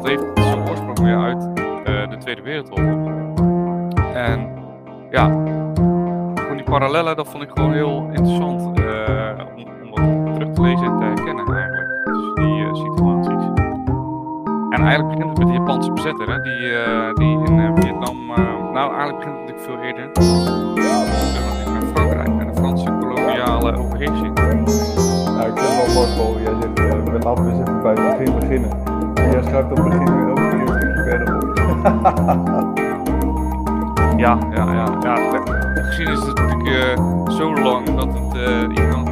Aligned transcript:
dat 0.00 0.08
heeft 0.08 0.24
zijn 0.34 0.68
oorsprong 0.68 0.98
weer 0.98 1.18
uit 1.18 1.56
de 2.10 2.16
Tweede 2.18 2.42
Wereldoorlog. 2.42 3.08
En 4.14 4.48
ja, 5.10 5.24
gewoon 6.34 6.56
die 6.56 6.64
parallellen, 6.64 7.16
dat 7.16 7.28
vond 7.28 7.42
ik 7.42 7.50
gewoon 7.54 7.72
heel 7.72 8.08
interessant 8.12 8.62
om, 8.62 9.66
om 9.90 10.24
dat 10.24 10.34
terug 10.34 10.54
te 10.54 10.60
lezen 10.60 10.84
en 10.84 10.98
te 10.98 11.04
herkennen 11.04 11.56
eigenlijk. 11.56 11.88
Die 12.34 12.60
uh, 12.60 12.74
situaties. 12.74 13.44
En 14.70 14.82
eigenlijk 14.82 15.08
begint 15.08 15.28
het 15.28 15.38
met 15.38 15.46
de 15.46 15.52
Japanse 15.52 15.92
bezetter, 15.92 16.28
hè, 16.28 16.42
die, 16.42 16.58
die 17.14 17.52
in 17.52 17.76
Vietnam. 17.76 18.26
nou, 18.72 18.94
eigenlijk 18.94 19.18
begint 19.18 19.36
het 19.36 19.46
natuurlijk 19.46 19.60
veel 19.60 19.78
eerder. 19.82 20.10
Naar 21.72 21.82
Frankrijk 21.94 22.40
en 22.40 22.46
de 22.46 22.54
Franse 22.54 22.96
koloniale 23.00 23.76
overheersing. 23.76 24.34
Nou, 24.34 25.48
ik 25.48 25.58
het 25.58 25.94
wel 25.94 26.24
mooi. 26.24 26.42
Jij 26.42 26.54
zegt, 26.60 26.78
uh, 26.78 27.14
laten 27.20 27.44
we 27.44 27.52
eens 27.52 27.82
bij 27.82 27.92
het 27.94 28.18
begin 28.18 28.38
beginnen. 28.38 28.89
Jij 29.32 29.42
schrijft 29.42 29.68
dat 29.68 29.84
begin 29.84 29.98
weer 29.98 30.34
keer 30.34 30.60
een 30.60 30.78
stukje 30.78 31.02
verder 31.02 31.36
op. 31.36 32.78
ja, 34.16 34.38
ja, 34.54 34.72
ja. 34.72 34.98
ja 35.02 35.14
geschiedenis 35.74 36.26
is 36.26 36.32
natuurlijk 36.32 36.68
uh, 36.68 37.30
zo 37.36 37.54
lang 37.54 37.96
dat 37.96 38.14
het, 38.14 38.32
je 38.76 38.88
kan 38.90 39.09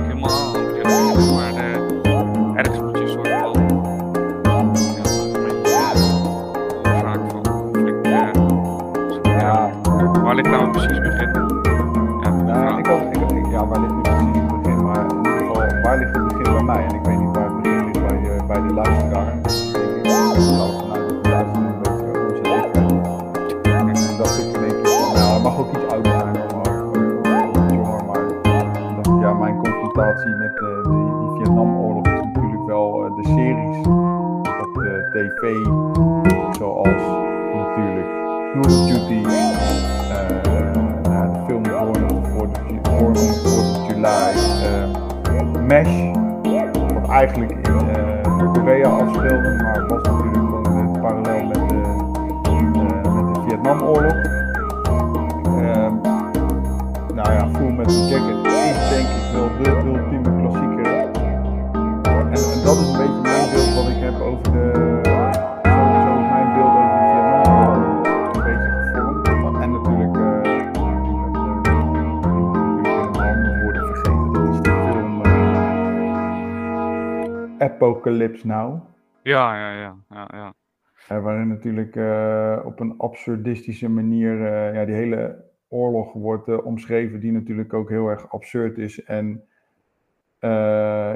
natuurlijk 81.59 81.97
uh, 81.97 82.63
op 82.65 82.81
een 82.81 82.95
absurdistische 82.99 83.89
manier 83.89 84.33
uh, 84.33 84.75
ja, 84.75 84.85
die 84.85 84.95
hele 84.95 85.45
oorlog 85.69 86.13
wordt 86.13 86.63
omschreven, 86.63 87.21
die 87.21 87.33
natuurlijk 87.33 87.75
ook 87.75 87.89
heel 87.89 88.09
erg 88.09 88.31
absurd 88.31 88.79
is. 88.79 89.05
En 89.05 89.43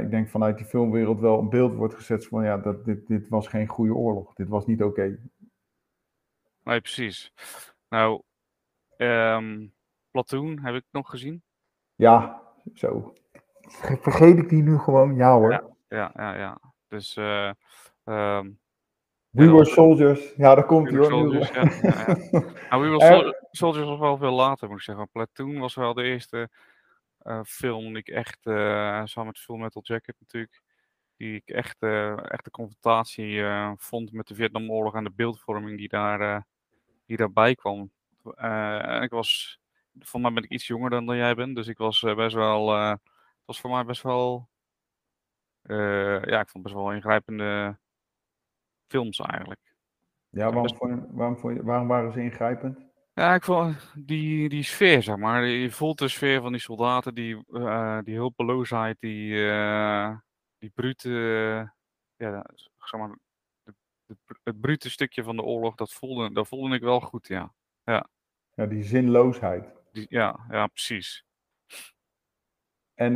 ik 0.02 0.10
denk 0.10 0.28
vanuit 0.28 0.56
die 0.56 0.66
filmwereld 0.66 1.20
wel 1.20 1.38
een 1.38 1.48
beeld 1.48 1.74
wordt 1.74 1.94
gezet 1.94 2.26
van 2.26 2.44
ja, 2.44 2.58
dat 2.58 2.84
dit, 2.84 3.06
dit 3.06 3.28
was 3.28 3.48
geen 3.48 3.66
goede 3.66 3.94
oorlog. 3.94 4.34
Dit 4.34 4.48
was 4.48 4.66
niet 4.66 4.82
oké. 4.82 4.90
Okay. 4.90 5.18
Nee, 6.64 6.80
precies. 6.80 7.32
Nou, 7.88 8.22
um, 8.96 9.72
Platoon 10.10 10.58
heb 10.62 10.74
ik 10.74 10.84
nog 10.90 11.10
gezien. 11.10 11.42
Ja, 11.94 12.42
zo. 12.74 13.12
Vergeet 14.00 14.38
ik 14.38 14.48
die 14.48 14.62
nu 14.62 14.78
gewoon? 14.78 15.14
Ja 15.14 15.34
hoor. 15.34 15.50
Ja, 15.50 15.64
ja, 15.88 16.12
ja. 16.14 16.36
ja. 16.36 16.60
Dus 16.88 17.16
uh, 17.16 17.50
um, 18.04 18.58
We 19.32 19.50
Were 19.50 19.64
Soldiers. 19.64 20.32
Ja, 20.36 20.54
daar 20.54 20.64
komt 20.64 20.88
hij 20.88 20.98
hoor. 20.98 21.10
Soldiers, 21.10 21.48
ja, 21.48 21.62
ja, 21.82 22.16
ja. 22.30 22.40
nou, 22.70 22.82
We 22.82 22.88
Were 22.88 23.06
Sol 23.06 23.34
Soldiers 23.50 23.86
was 23.86 23.98
wel 23.98 24.16
veel 24.16 24.32
later, 24.32 24.68
moet 24.68 24.76
ik 24.76 24.82
zeggen. 24.82 25.10
Platoon 25.10 25.58
was 25.58 25.74
wel 25.74 25.94
de 25.94 26.02
eerste 26.02 26.50
uh, 27.22 27.40
film 27.44 27.84
die 27.84 27.96
ik 27.96 28.08
echt, 28.08 28.46
uh, 28.46 29.04
samen 29.04 29.26
met 29.26 29.38
Full 29.38 29.56
Metal 29.56 29.82
Jacket 29.84 30.16
natuurlijk, 30.18 30.62
die 31.16 31.34
ik 31.34 31.48
echt, 31.48 31.76
uh, 31.82 32.30
echt 32.30 32.44
de 32.44 32.50
confrontatie 32.50 33.44
vond 33.76 34.12
met 34.12 34.26
de 34.26 34.34
Vietnamoorlog 34.34 34.94
en 34.94 35.04
de 35.04 35.12
beeldvorming 35.12 35.78
die, 35.78 35.88
daar, 35.88 36.46
die 37.06 37.16
daarbij 37.16 37.54
kwam. 37.54 37.90
ik 39.02 39.10
was, 39.10 39.60
voor 39.98 40.20
mij 40.20 40.32
ben 40.32 40.42
ik 40.42 40.50
iets 40.50 40.66
jonger 40.66 40.90
dan, 40.90 41.06
dan 41.06 41.16
jij 41.16 41.34
bent, 41.34 41.56
dus 41.56 41.66
ik 41.66 41.78
was 41.78 42.00
best 42.00 42.34
wel, 42.34 42.70
het 42.70 43.00
was 43.44 43.60
voor 43.60 43.70
mij 43.70 43.84
best 43.84 44.02
wel, 44.02 44.48
ja, 45.62 46.40
ik 46.40 46.48
vond 46.48 46.64
best 46.64 46.74
wel 46.74 46.92
ingrijpende 46.92 47.80
films 48.92 49.20
eigenlijk. 49.20 49.60
Ja, 50.30 50.52
waarom, 50.52 50.76
voor, 50.76 51.06
waarom, 51.10 51.36
voor, 51.36 51.64
waarom 51.64 51.88
waren 51.88 52.12
ze 52.12 52.22
ingrijpend? 52.22 52.78
Ja, 53.14 53.34
ik 53.34 53.44
vond 53.44 53.92
die, 53.94 54.48
die 54.48 54.62
sfeer, 54.62 55.02
zeg 55.02 55.16
maar. 55.16 55.46
Je 55.46 55.70
voelt 55.70 55.98
de 55.98 56.08
sfeer 56.08 56.40
van 56.40 56.52
die 56.52 56.60
soldaten, 56.60 57.14
die, 57.14 57.44
uh, 57.48 57.98
die 58.02 58.14
hulpeloosheid, 58.14 58.96
die, 59.00 59.32
uh, 59.32 60.16
die 60.58 60.70
brute, 60.74 61.08
uh, 61.08 61.68
ja, 62.16 62.44
zeg 62.78 63.00
maar, 63.00 63.18
het, 63.64 63.74
het, 64.06 64.38
het 64.42 64.60
brute 64.60 64.90
stukje 64.90 65.22
van 65.22 65.36
de 65.36 65.42
oorlog, 65.42 65.74
dat 65.74 65.92
voelde, 65.92 66.32
dat 66.32 66.48
voelde 66.48 66.74
ik 66.74 66.82
wel 66.82 67.00
goed, 67.00 67.26
ja. 67.26 67.52
Ja, 67.84 68.06
ja 68.54 68.66
die 68.66 68.82
zinloosheid. 68.82 69.66
Die, 69.92 70.06
ja, 70.08 70.38
ja, 70.48 70.66
precies. 70.66 71.24
En 72.94 73.12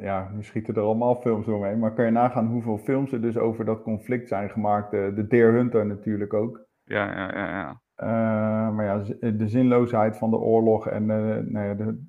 ja, 0.00 0.30
nu 0.32 0.42
schieten 0.42 0.74
er 0.74 0.82
allemaal 0.82 1.14
films 1.14 1.46
doorheen, 1.46 1.78
maar 1.78 1.94
kan 1.94 2.04
je 2.04 2.10
nagaan 2.10 2.46
hoeveel 2.46 2.78
films 2.78 3.12
er 3.12 3.20
dus 3.20 3.36
over 3.36 3.64
dat 3.64 3.82
conflict 3.82 4.28
zijn 4.28 4.50
gemaakt? 4.50 4.90
de 4.90 5.26
Deer 5.28 5.52
Hunter 5.52 5.86
natuurlijk 5.86 6.34
ook. 6.34 6.66
Ja, 6.84 7.12
ja, 7.12 7.30
ja, 7.34 7.48
ja. 7.48 7.82
Uh, 7.96 8.06
maar 8.74 8.84
ja, 8.84 9.02
de 9.30 9.48
zinloosheid 9.48 10.16
van 10.16 10.30
de 10.30 10.36
oorlog 10.36 10.88
en 10.88 11.02
uh, 11.02 11.08
nou 11.36 11.66
ja, 11.66 11.74
de, 11.74 12.02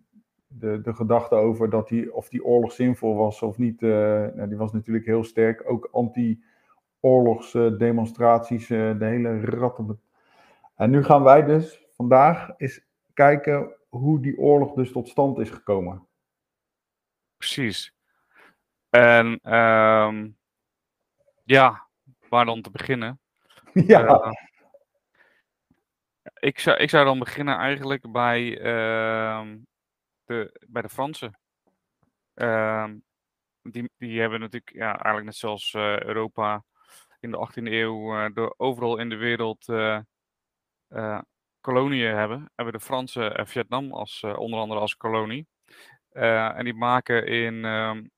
de, 0.48 0.82
de 0.82 0.94
gedachte 0.94 1.36
over 1.36 1.70
dat 1.70 1.88
die, 1.88 2.16
of 2.16 2.30
die 2.30 2.46
oorlog 2.46 2.72
zinvol 2.72 3.16
was 3.16 3.42
of 3.42 3.58
niet, 3.58 3.82
nou, 3.82 4.48
die 4.48 4.58
was 4.58 4.72
natuurlijk 4.72 5.06
heel 5.06 5.24
sterk. 5.24 5.70
Ook 5.70 5.90
anti-oorlogsdemonstraties, 5.92 8.68
de 8.68 8.96
hele 9.00 9.42
ratten. 9.42 10.00
En 10.76 10.90
nu 10.90 11.04
gaan 11.04 11.24
wij 11.24 11.44
dus 11.44 11.88
vandaag 11.92 12.54
eens 12.58 12.86
kijken 13.14 13.76
hoe 13.90 14.22
die 14.22 14.38
oorlog 14.38 14.74
dus 14.74 14.92
tot 14.92 15.08
stand 15.08 15.40
is 15.40 15.50
gekomen. 15.50 16.08
Precies. 17.38 17.94
En 18.90 19.54
um, 19.54 20.38
ja, 21.44 21.88
waar 22.30 22.46
dan 22.46 22.62
te 22.62 22.72
beginnen? 22.72 23.20
Ja. 23.88 24.34
Ik 26.40 26.60
zou, 26.60 26.78
ik 26.78 26.90
zou 26.90 27.06
dan 27.06 27.20
beginnen 27.20 27.58
eigenlijk 27.58 28.12
bij, 28.12 28.42
uh, 28.58 29.52
de, 30.26 30.60
bij 30.68 30.82
de 30.82 30.90
Fransen. 30.90 31.40
Uh, 32.36 32.90
die, 33.62 33.90
die 33.98 34.20
hebben 34.20 34.40
natuurlijk 34.40 34.74
ja, 34.74 34.92
eigenlijk 34.92 35.26
net 35.26 35.36
zoals 35.36 35.74
eh, 35.74 36.00
Europa 36.00 36.64
in 37.20 37.32
de 37.32 37.50
18e 37.50 37.64
eeuw 37.64 38.16
uh, 38.16 38.34
door 38.34 38.54
overal 38.58 38.98
in 38.98 39.10
de 39.10 39.16
wereld 39.16 39.66
koloniën 41.62 42.16
hebben. 42.16 42.52
Hebben 42.56 42.74
de 42.74 42.80
Fransen 42.80 43.36
en 43.38 43.48
Vietnam 43.48 43.92
als, 43.92 44.24
onder 44.24 44.60
andere 44.60 44.80
als 44.80 44.98
kolonie. 44.98 45.48
En 46.16 46.64
die 46.64 46.74
maken 46.74 47.28
in, 47.28 47.66
um, 47.66 48.12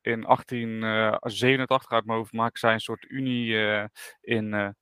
in 0.00 0.24
1887 0.24 1.92
uit 1.92 2.04
mijn 2.04 2.18
hoofd 2.18 2.32
maken 2.32 2.58
zij 2.58 2.72
een 2.72 2.80
soort 2.80 3.10
unie 3.10 3.56
in, 4.20 4.76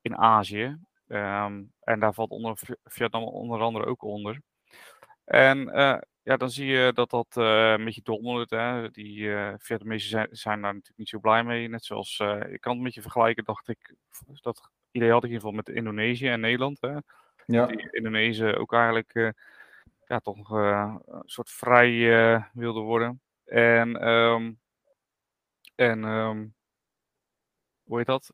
in 0.00 0.16
Azië. 0.16 0.78
Um, 1.06 1.72
en 1.80 2.00
daar 2.00 2.14
valt 2.14 2.30
onder 2.30 2.58
Vietnam 2.84 3.22
onder 3.22 3.60
andere 3.60 3.84
ook 3.84 4.02
onder. 4.02 4.40
En 5.24 5.70
ja, 6.22 6.36
dan 6.36 6.50
zie 6.50 6.66
je 6.66 6.92
dat 6.92 7.10
dat 7.10 7.36
uh, 7.38 7.70
een 7.70 7.84
beetje 7.84 8.02
dommelt. 8.02 8.50
Hè. 8.50 8.90
Die 8.90 9.18
uh, 9.18 9.52
Vietnamezen 9.58 10.10
zijn, 10.10 10.28
zijn 10.30 10.60
daar 10.60 10.72
natuurlijk 10.72 10.98
niet 10.98 11.08
zo 11.08 11.18
blij 11.18 11.44
mee. 11.44 11.68
Net 11.68 11.84
zoals, 11.84 12.18
uh, 12.18 12.28
ik 12.28 12.60
kan 12.60 12.70
het 12.70 12.78
een 12.78 12.82
beetje 12.82 13.02
vergelijken, 13.02 13.44
dacht 13.44 13.68
ik, 13.68 13.94
dat 14.40 14.70
idee 14.90 15.10
had 15.10 15.24
ik 15.24 15.30
in 15.30 15.34
ieder 15.34 15.48
geval 15.48 15.62
met 15.64 15.76
Indonesië 15.76 16.28
en 16.28 16.40
Nederland. 16.40 16.80
Hè. 16.80 16.96
Ja. 17.46 17.66
Die 17.66 17.90
Indonesië 17.90 18.44
ook 18.44 18.72
eigenlijk 18.72 19.34
ja, 20.12 20.18
toch 20.20 20.50
een 20.50 21.22
soort 21.24 21.50
vrij 21.50 22.50
wilde 22.52 22.80
worden. 22.80 23.20
En, 23.44 24.08
um, 24.08 24.60
en 25.74 26.04
um, 26.04 26.54
hoe 27.82 27.96
heet 27.96 28.06
dat? 28.06 28.30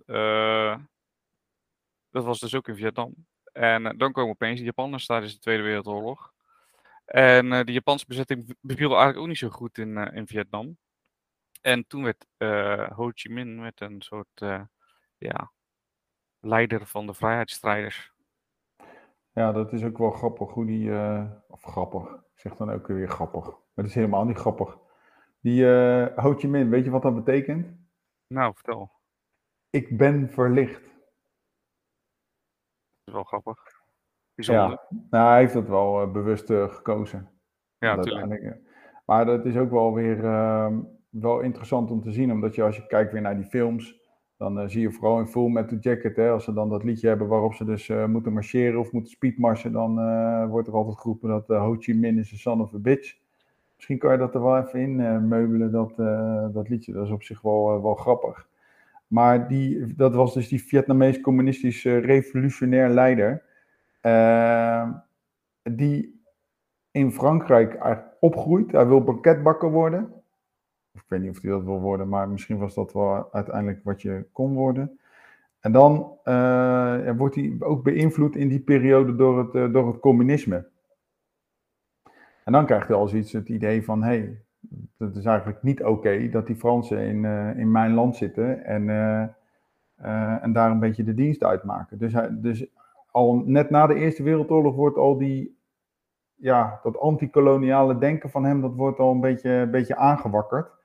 dat 2.10 2.24
was 2.24 2.40
dus 2.40 2.54
ook 2.54 2.68
in 2.68 2.76
Vietnam. 2.76 3.14
En 3.52 3.96
dan 3.96 4.12
komen 4.12 4.30
opeens 4.30 4.58
de 4.58 4.64
Japanners 4.64 5.06
tijdens 5.06 5.32
de 5.32 5.38
Tweede 5.38 5.62
Wereldoorlog. 5.62 6.32
En 7.04 7.46
uh, 7.46 7.64
de 7.64 7.72
Japanse 7.72 8.04
bezetting 8.08 8.56
beviel 8.60 8.88
eigenlijk 8.88 9.18
ook 9.18 9.26
niet 9.26 9.38
zo 9.38 9.48
goed 9.48 9.78
in, 9.78 9.96
in 9.96 10.26
Vietnam. 10.26 10.78
En 11.60 11.86
toen 11.86 12.02
werd 12.02 12.26
Ho 12.94 13.10
Chi 13.14 13.28
Minh 13.32 13.60
met 13.60 13.80
een 13.80 14.02
soort 14.02 14.40
ja, 15.18 15.52
leider 16.40 16.86
van 16.86 17.06
de 17.06 17.14
vrijheidsstrijders. 17.14 18.12
Ja, 19.38 19.52
dat 19.52 19.72
is 19.72 19.84
ook 19.84 19.98
wel 19.98 20.10
grappig 20.10 20.52
hoe 20.52 20.66
die, 20.66 20.90
of 21.48 21.62
grappig, 21.62 22.14
ik 22.14 22.40
zeg 22.40 22.56
dan 22.56 22.70
ook 22.70 22.86
weer 22.86 23.08
grappig, 23.08 23.44
maar 23.44 23.60
dat 23.74 23.84
is 23.84 23.94
helemaal 23.94 24.24
niet 24.24 24.36
grappig. 24.36 24.78
Die 25.40 25.66
Ho 26.14 26.34
Chi 26.34 26.48
Minh, 26.48 26.70
weet 26.70 26.84
je 26.84 26.90
wat 26.90 27.02
dat 27.02 27.24
betekent? 27.24 27.66
Nou, 28.26 28.54
vertel. 28.54 28.90
Ik 29.70 29.96
ben 29.96 30.30
verlicht. 30.30 30.82
Dat 30.82 30.92
is 33.04 33.12
wel 33.12 33.22
grappig. 33.22 33.78
Ja, 34.34 34.80
nou, 35.10 35.28
hij 35.28 35.38
heeft 35.38 35.52
dat 35.52 35.68
wel 35.68 36.02
uh, 36.02 36.12
bewust 36.12 36.50
uh, 36.50 36.68
gekozen. 36.68 37.30
Ja, 37.78 37.94
natuurlijk. 37.94 38.42
Uh, 38.42 38.52
maar 39.06 39.24
dat 39.24 39.44
is 39.44 39.56
ook 39.56 39.70
wel 39.70 39.94
weer 39.94 40.24
ehm, 40.24 40.80
wel 41.08 41.40
interessant 41.40 41.90
om 41.90 42.02
te 42.02 42.12
zien, 42.12 42.32
omdat 42.32 42.54
je 42.54 42.62
als 42.62 42.76
je 42.76 42.86
kijkt 42.86 43.12
weer 43.12 43.20
naar 43.20 43.36
die 43.36 43.44
films, 43.44 43.97
dan 44.38 44.70
zie 44.70 44.80
je 44.80 44.92
vooral 44.92 45.18
in 45.18 45.26
Full 45.26 45.48
Metal 45.48 45.78
Jacket, 45.78 46.16
hè, 46.16 46.30
als 46.30 46.44
ze 46.44 46.52
dan 46.52 46.68
dat 46.68 46.84
liedje 46.84 47.08
hebben 47.08 47.26
waarop 47.26 47.54
ze 47.54 47.64
dus 47.64 47.92
moeten 48.06 48.32
marcheren 48.32 48.80
of 48.80 48.92
moeten 48.92 49.10
speedmarsen, 49.12 49.72
dan 49.72 49.94
wordt 50.48 50.68
er 50.68 50.74
altijd 50.74 50.98
geroepen 50.98 51.28
dat 51.28 51.46
Ho 51.46 51.76
Chi 51.78 51.94
Minh 51.94 52.18
is 52.18 52.32
een 52.32 52.38
son 52.38 52.60
of 52.60 52.74
a 52.74 52.78
bitch. 52.78 53.16
Misschien 53.76 53.98
kan 53.98 54.12
je 54.12 54.18
dat 54.18 54.34
er 54.34 54.42
wel 54.42 54.58
even 54.58 54.80
in 54.80 55.28
meubelen, 55.28 55.70
dat, 55.70 55.96
dat 56.54 56.68
liedje. 56.68 56.92
Dat 56.92 57.06
is 57.06 57.12
op 57.12 57.22
zich 57.22 57.40
wel, 57.40 57.82
wel 57.82 57.94
grappig. 57.94 58.48
Maar 59.06 59.48
die, 59.48 59.94
dat 59.94 60.14
was 60.14 60.34
dus 60.34 60.48
die 60.48 60.62
Vietnamees 60.62 61.20
communistische 61.20 61.98
revolutionair 61.98 62.88
leider. 62.88 63.42
Die 65.62 66.22
in 66.90 67.12
Frankrijk 67.12 67.98
opgroeit. 68.20 68.72
Hij 68.72 68.86
wil 68.86 69.02
banketbakker 69.02 69.70
worden. 69.70 70.17
Ik 71.02 71.08
weet 71.08 71.20
niet 71.20 71.30
of 71.30 71.42
hij 71.42 71.50
dat 71.50 71.64
wil 71.64 71.80
worden, 71.80 72.08
maar 72.08 72.28
misschien 72.28 72.58
was 72.58 72.74
dat 72.74 72.92
wel 72.92 73.32
uiteindelijk 73.32 73.80
wat 73.84 74.02
je 74.02 74.26
kon 74.32 74.54
worden. 74.54 74.98
En 75.60 75.72
dan 75.72 76.18
uh, 76.24 77.10
wordt 77.16 77.34
hij 77.34 77.56
ook 77.58 77.82
beïnvloed 77.82 78.36
in 78.36 78.48
die 78.48 78.60
periode 78.60 79.16
door 79.16 79.38
het, 79.38 79.54
uh, 79.54 79.72
door 79.72 79.86
het 79.86 80.00
communisme. 80.00 80.68
En 82.44 82.52
dan 82.52 82.66
krijgt 82.66 82.88
hij 82.88 82.96
als 82.96 83.14
iets 83.14 83.32
het 83.32 83.48
idee 83.48 83.84
van: 83.84 84.02
hé, 84.02 84.08
hey, 84.08 84.42
het 84.98 85.16
is 85.16 85.24
eigenlijk 85.24 85.62
niet 85.62 85.84
oké 85.84 86.28
dat 86.28 86.46
die 86.46 86.56
Fransen 86.56 86.98
in, 86.98 87.24
uh, 87.24 87.58
in 87.58 87.70
mijn 87.70 87.94
land 87.94 88.16
zitten 88.16 88.64
en, 88.64 88.88
en 90.42 90.52
daar 90.52 90.70
een 90.70 90.80
beetje 90.80 91.04
de 91.04 91.14
dienst 91.14 91.44
uitmaken. 91.44 91.98
Dus, 91.98 92.12
hij, 92.12 92.28
dus 92.40 92.66
al 93.10 93.42
net 93.44 93.70
na 93.70 93.86
de 93.86 93.94
Eerste 93.94 94.22
Wereldoorlog 94.22 94.74
wordt 94.74 94.96
al 94.96 95.18
die, 95.18 95.58
ja, 96.34 96.80
dat 96.82 96.98
antikoloniale 96.98 97.98
denken 97.98 98.30
van 98.30 98.44
hem, 98.44 98.60
dat 98.60 98.74
wordt 98.74 98.98
al 98.98 99.12
een 99.12 99.20
beetje, 99.20 99.50
een 99.50 99.70
beetje 99.70 99.96
aangewakkerd. 99.96 100.77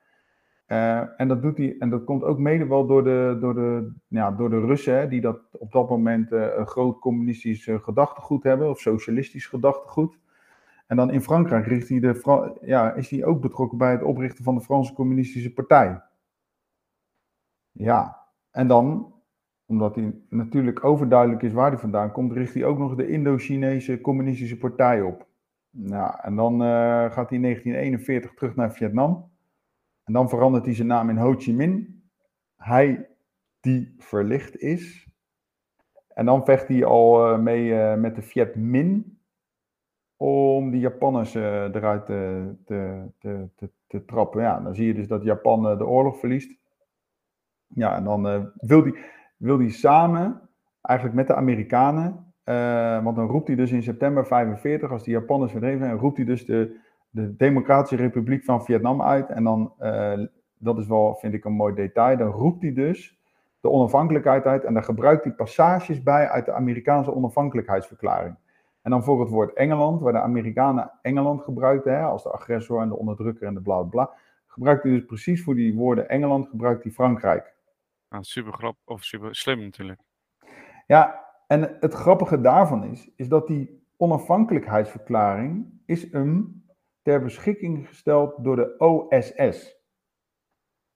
Uh, 0.68 1.20
en 1.20 1.28
dat 1.28 1.42
doet 1.42 1.56
hij, 1.56 1.76
en 1.78 1.90
dat 1.90 2.04
komt 2.04 2.22
ook 2.22 2.38
mede 2.38 2.66
wel 2.66 2.86
door 2.86 3.04
de, 3.04 3.36
door 3.40 3.54
de, 3.54 3.92
ja, 4.08 4.30
door 4.30 4.50
de 4.50 4.60
Russen, 4.60 4.98
hè, 4.98 5.08
die 5.08 5.20
dat 5.20 5.38
op 5.52 5.72
dat 5.72 5.88
moment 5.88 6.32
uh, 6.32 6.56
een 6.56 6.66
groot 6.66 6.98
communistisch 6.98 7.66
uh, 7.66 7.78
gedachtegoed 7.78 8.42
hebben, 8.42 8.70
of 8.70 8.80
socialistisch 8.80 9.46
gedachtegoed. 9.46 10.18
En 10.86 10.96
dan 10.96 11.10
in 11.10 11.22
Frankrijk 11.22 11.66
richt 11.66 11.88
hij 11.88 12.00
de, 12.00 12.58
ja, 12.60 12.92
is 12.92 13.10
hij 13.10 13.24
ook 13.24 13.40
betrokken 13.40 13.78
bij 13.78 13.90
het 13.90 14.02
oprichten 14.02 14.44
van 14.44 14.54
de 14.54 14.60
Franse 14.60 14.92
Communistische 14.92 15.52
Partij. 15.52 16.02
Ja, 17.72 18.26
en 18.50 18.68
dan 18.68 19.12
omdat 19.66 19.94
hij 19.94 20.14
natuurlijk 20.28 20.84
overduidelijk 20.84 21.42
is 21.42 21.52
waar 21.52 21.70
hij 21.70 21.78
vandaan 21.78 22.12
komt, 22.12 22.32
richt 22.32 22.54
hij 22.54 22.64
ook 22.64 22.78
nog 22.78 22.94
de 22.94 23.08
Indo-Chinese 23.08 24.00
Communistische 24.00 24.58
Partij 24.58 25.02
op. 25.02 25.26
Nou, 25.70 26.14
en 26.22 26.36
dan 26.36 26.60
gaat 27.10 27.28
hij 27.28 27.36
in 27.38 27.42
1941 27.42 28.34
terug 28.34 28.54
naar 28.54 28.72
Vietnam. 28.72 29.32
En 30.04 30.12
dan 30.12 30.28
verandert 30.28 30.64
hij 30.64 30.74
zijn 30.74 30.88
naam 30.88 31.10
in 31.10 31.16
Ho 31.16 31.34
Chi 31.34 31.54
Minh. 31.54 32.02
Hij 32.56 33.08
die 33.60 33.94
verlicht 33.98 34.56
is. 34.56 35.08
En 36.08 36.26
dan 36.26 36.44
vecht 36.44 36.68
hij 36.68 36.84
al 36.84 37.32
uh, 37.32 37.38
mee 37.38 37.68
uh, 37.68 37.94
met 37.94 38.14
de 38.14 38.22
Viet 38.22 38.54
Minh. 38.54 39.18
Om 40.16 40.70
die 40.70 40.80
Japanners 40.80 41.34
eruit 41.34 42.06
te, 42.06 42.52
te, 42.64 43.06
te, 43.18 43.70
te, 43.86 44.04
trappen. 44.04 44.42
Ja, 44.42 44.60
dan 44.60 44.74
zie 44.74 44.86
je 44.86 44.94
dus 44.94 45.08
dat 45.08 45.22
Japan 45.22 45.78
de 45.78 45.86
oorlog 45.86 46.18
verliest. 46.18 46.58
Ja, 47.66 47.96
en 47.96 48.04
dan 48.04 48.52
wil 48.56 48.82
hij 48.82 48.94
wil 49.36 49.58
hij 49.58 49.68
samen, 49.68 50.48
eigenlijk 50.80 51.16
met 51.16 51.26
de 51.26 51.34
Amerikanen, 51.34 52.32
want 53.04 53.16
dan 53.16 53.26
roept 53.26 53.46
hij 53.46 53.56
dus 53.56 53.72
in 53.72 53.82
september 53.82 54.26
45, 54.26 54.90
als 54.90 55.04
de 55.04 55.10
Japanners 55.10 55.50
verdreven 55.50 55.78
zijn, 55.78 55.98
roept 55.98 56.16
hij 56.16 56.26
dus 56.26 56.46
de, 56.46 56.80
de 57.14 57.36
Democratische 57.36 57.96
Republiek 57.96 58.44
van 58.44 58.64
Vietnam 58.64 59.02
uit. 59.02 59.28
En 59.30 59.44
dan, 59.44 59.72
uh, 59.80 60.26
dat 60.58 60.78
is 60.78 60.86
wel, 60.86 61.14
vind 61.14 61.34
ik, 61.34 61.44
een 61.44 61.52
mooi 61.52 61.74
detail, 61.74 62.16
dan 62.16 62.30
roept 62.30 62.62
hij 62.62 62.72
dus 62.72 63.18
de 63.60 63.70
onafhankelijkheid 63.70 64.44
uit 64.44 64.64
en 64.64 64.74
daar 64.74 64.82
gebruikt 64.82 65.24
hij 65.24 65.32
passages 65.32 66.02
bij 66.02 66.28
uit 66.28 66.44
de 66.44 66.52
Amerikaanse 66.52 67.14
onafhankelijkheidsverklaring. 67.14 68.36
En 68.82 68.90
dan 68.90 69.04
voor 69.04 69.20
het 69.20 69.30
woord 69.30 69.52
Engeland, 69.52 70.00
waar 70.00 70.12
de 70.12 70.20
Amerikanen 70.20 70.90
Engeland 71.02 71.42
gebruikten, 71.42 71.96
hè, 71.96 72.02
als 72.02 72.22
de 72.22 72.30
agressor 72.30 72.80
en 72.80 72.88
de 72.88 72.96
onderdrukker 72.96 73.46
en 73.46 73.54
de 73.54 73.62
bla 73.62 73.82
bla, 73.82 74.10
gebruikt 74.46 74.82
hij 74.82 74.92
dus 74.92 75.04
precies 75.04 75.42
voor 75.42 75.54
die 75.54 75.74
woorden 75.74 76.08
Engeland, 76.08 76.48
gebruikt 76.48 76.82
hij 76.82 76.92
Frankrijk. 76.92 77.54
Nou, 78.08 78.24
super 78.24 78.52
grap 78.52 78.76
of 78.84 79.04
super 79.04 79.34
slim 79.34 79.60
natuurlijk. 79.60 80.00
Ja, 80.86 81.24
en 81.46 81.76
het 81.80 81.94
grappige 81.94 82.40
daarvan 82.40 82.84
is, 82.84 83.10
is 83.16 83.28
dat 83.28 83.46
die 83.46 83.82
onafhankelijkheidsverklaring 83.96 85.80
is 85.86 86.12
hem 86.12 86.63
ter 87.04 87.22
beschikking 87.22 87.88
gesteld 87.88 88.44
door 88.44 88.56
de 88.56 88.78
OSS. 88.78 89.82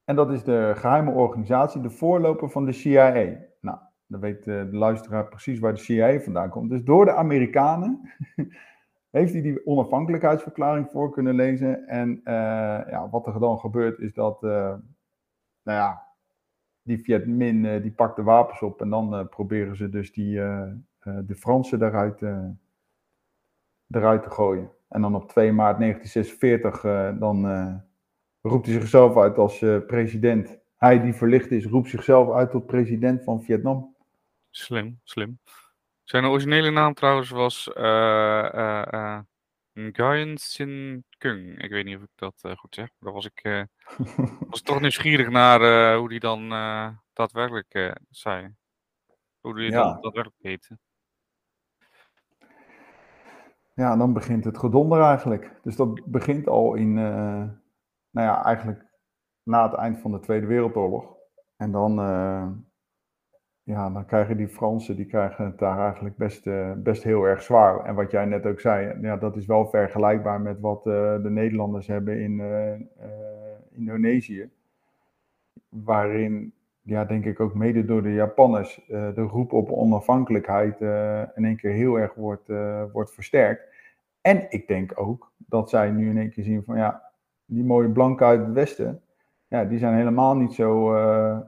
En 0.05 0.17
dat 0.17 0.31
is 0.31 0.45
de 0.45 0.73
geheime 0.77 1.11
organisatie, 1.11 1.81
de 1.81 1.91
voorloper 1.91 2.51
van 2.51 2.65
de 2.65 2.73
CIA. 2.73 3.13
Nou, 3.61 3.79
dan 4.07 4.21
weet 4.21 4.45
de 4.45 4.69
luisteraar 4.71 5.29
precies 5.29 5.59
waar 5.59 5.75
de 5.75 5.81
CIA 5.81 6.21
vandaan 6.21 6.49
komt. 6.49 6.71
Dus 6.71 6.83
door 6.83 7.05
de 7.05 7.15
Amerikanen 7.15 8.01
heeft 9.17 9.33
hij 9.33 9.43
die 9.43 9.67
onafhankelijkheidsverklaring 9.67 10.91
voor 10.91 11.11
kunnen 11.11 11.35
lezen. 11.35 11.87
En 11.87 12.11
uh, 12.11 12.25
ja, 12.91 13.09
wat 13.11 13.27
er 13.27 13.41
dan 13.41 13.59
gebeurt 13.59 13.99
is 13.99 14.15
dat, 14.15 14.43
uh, 14.43 14.51
nou 15.63 15.79
ja, 15.79 16.07
die 16.83 16.99
Viet 16.99 17.27
Minh 17.27 17.83
die 17.83 17.93
pakt 17.93 18.17
de 18.17 18.23
wapens 18.23 18.63
op 18.63 18.81
en 18.81 18.91
dan 18.91 19.29
proberen 19.29 19.77
ze 19.77 19.89
dus 19.89 20.13
die, 20.13 20.35
de 21.03 21.35
Fransen 21.37 21.83
eruit, 21.83 22.23
eruit 23.89 24.23
te 24.23 24.31
gooien. 24.31 24.71
En 24.89 25.01
dan 25.01 25.15
op 25.15 25.29
2 25.29 25.53
maart 25.53 25.79
1946 25.79 26.81
dan 27.19 27.83
roept 28.43 28.67
hij 28.67 28.75
zichzelf 28.75 29.17
uit 29.17 29.39
als 29.39 29.59
president. 29.87 30.59
Hij 30.77 31.01
die 31.01 31.13
verlicht 31.13 31.51
is, 31.51 31.65
roept 31.65 31.89
zichzelf 31.89 32.35
uit 32.35 32.51
tot 32.51 32.67
president 32.67 33.25
van 33.25 33.43
Vietnam. 33.43 33.97
Slim, 34.51 35.01
slim. 35.05 35.39
Zijn 36.05 36.25
originele 36.25 36.71
naam 36.71 36.95
trouwens 36.95 37.31
was 37.31 37.71
Nguyen 39.79 40.39
Sin 40.39 41.05
Kung. 41.19 41.63
Ik 41.63 41.71
weet 41.71 41.85
niet 41.85 41.97
of 41.97 42.03
ik 42.03 42.11
dat 42.15 42.41
uh, 42.47 42.57
goed 42.57 42.75
zeg. 42.75 42.89
Daar 42.99 43.13
was 43.13 43.25
ik 43.25 43.45
uh, 43.45 43.63
was 44.51 44.63
toch 44.63 44.81
nieuwsgierig 44.81 45.29
naar 45.29 45.61
uh, 45.61 45.99
hoe 45.99 46.09
die 46.09 46.21
dan 46.21 46.49
daadwerkelijk 47.13 47.97
zei. 48.11 48.55
Hoe 49.41 49.55
die 49.55 49.71
ja. 49.71 49.83
dan 49.83 50.01
daadwerkelijk 50.01 50.43
heette. 50.43 50.79
Ja, 53.79 53.93
en 53.93 53.99
dan 53.99 54.13
begint 54.13 54.45
het 54.45 54.59
gedonder 54.59 55.01
eigenlijk. 55.01 55.53
Dus 55.63 55.77
dat 55.77 56.01
begint 56.05 56.49
al 56.49 56.75
in, 56.75 56.95
nou 56.95 57.57
ja, 58.11 58.45
eigenlijk 58.45 58.85
na 59.43 59.69
het 59.71 59.79
eind 59.79 59.99
van 59.99 60.13
de 60.13 60.21
Tweede 60.21 60.47
Wereldoorlog. 60.47 61.17
En 61.57 61.71
dan, 61.71 61.99
uh, 61.99 62.47
ja, 63.63 63.91
dan 63.91 64.07
krijgen 64.07 64.37
die 64.37 64.49
Fransen 64.49 64.97
die 64.97 65.07
krijgen 65.07 65.45
het 65.45 65.59
daar 65.59 65.79
eigenlijk 65.79 66.17
best, 66.17 66.47
uh, 66.47 66.73
best 66.77 67.03
heel 67.03 67.25
erg 67.25 67.43
zwaar. 67.43 67.85
En 67.85 67.95
wat 67.95 68.11
jij 68.11 68.25
net 68.25 68.47
ook 68.47 68.61
zei, 68.61 68.99
ja, 69.01 69.17
dat 69.17 69.37
is 69.37 69.47
wel 69.47 69.67
vergelijkbaar 69.67 70.41
met 70.41 70.61
wat 70.61 70.85
de 70.85 71.29
Nederlanders 71.31 71.87
hebben 71.87 72.21
in 72.21 72.43
Indonesië. 73.71 74.51
Waarin, 75.69 76.53
ja, 76.83 77.05
denk 77.05 77.25
ik 77.25 77.41
ook 77.41 77.55
mede 77.55 77.85
door 77.85 78.03
de 78.03 78.13
Japanners, 78.13 78.85
de 78.87 79.27
roep 79.31 79.53
op 79.53 79.71
onafhankelijkheid 79.71 80.81
in 81.35 81.45
één 81.45 81.57
keer 81.57 81.73
heel 81.73 81.99
erg 81.99 82.15
wordt, 82.15 82.49
wordt 82.93 83.15
versterkt. 83.15 83.68
En 84.29 84.47
ik 84.51 84.67
denk 84.67 85.01
ook 85.01 85.33
dat 85.37 85.71
zij 85.71 85.91
nu 85.91 86.11
in 86.11 86.19
één 86.19 86.31
keer 86.31 86.45
zien 86.45 86.65
van 86.65 86.77
ja, 86.77 87.13
die 87.45 87.65
mooie 87.65 87.91
blanken 87.91 88.27
uit 88.27 88.41
het 88.41 88.53
westen, 88.53 89.03
ja, 89.47 89.65
die 89.65 89.79
zijn 89.79 89.95
helemaal 89.95 90.35
niet 90.35 90.53
zo 90.53 90.95
uh, 90.95 91.41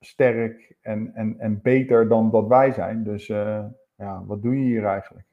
sterk 0.00 0.76
en, 0.80 1.14
en, 1.14 1.38
en 1.38 1.62
beter 1.62 2.08
dan 2.08 2.30
dat 2.30 2.46
wij 2.46 2.72
zijn. 2.72 3.04
Dus 3.04 3.28
uh, 3.28 3.64
ja, 3.96 4.24
wat 4.24 4.42
doe 4.42 4.58
je 4.58 4.64
hier 4.64 4.84
eigenlijk? 4.84 5.26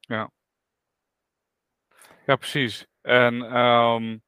Ja, 0.00 0.30
ja 2.26 2.36
precies. 2.36 2.86
En 3.00 3.34
um, 3.56 4.22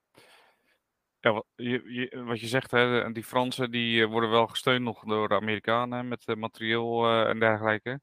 ja, 1.20 1.32
wat 1.32 1.46
je, 1.54 2.22
wat 2.26 2.40
je 2.40 2.46
zegt, 2.46 2.70
hè, 2.70 3.12
die 3.12 3.24
Fransen 3.24 3.70
die 3.70 4.06
worden 4.06 4.30
wel 4.30 4.46
gesteund 4.46 4.82
nog 4.82 5.04
door 5.04 5.28
de 5.28 5.34
Amerikanen 5.34 6.08
met 6.08 6.36
materieel 6.36 7.08
en 7.26 7.38
dergelijke. 7.38 8.00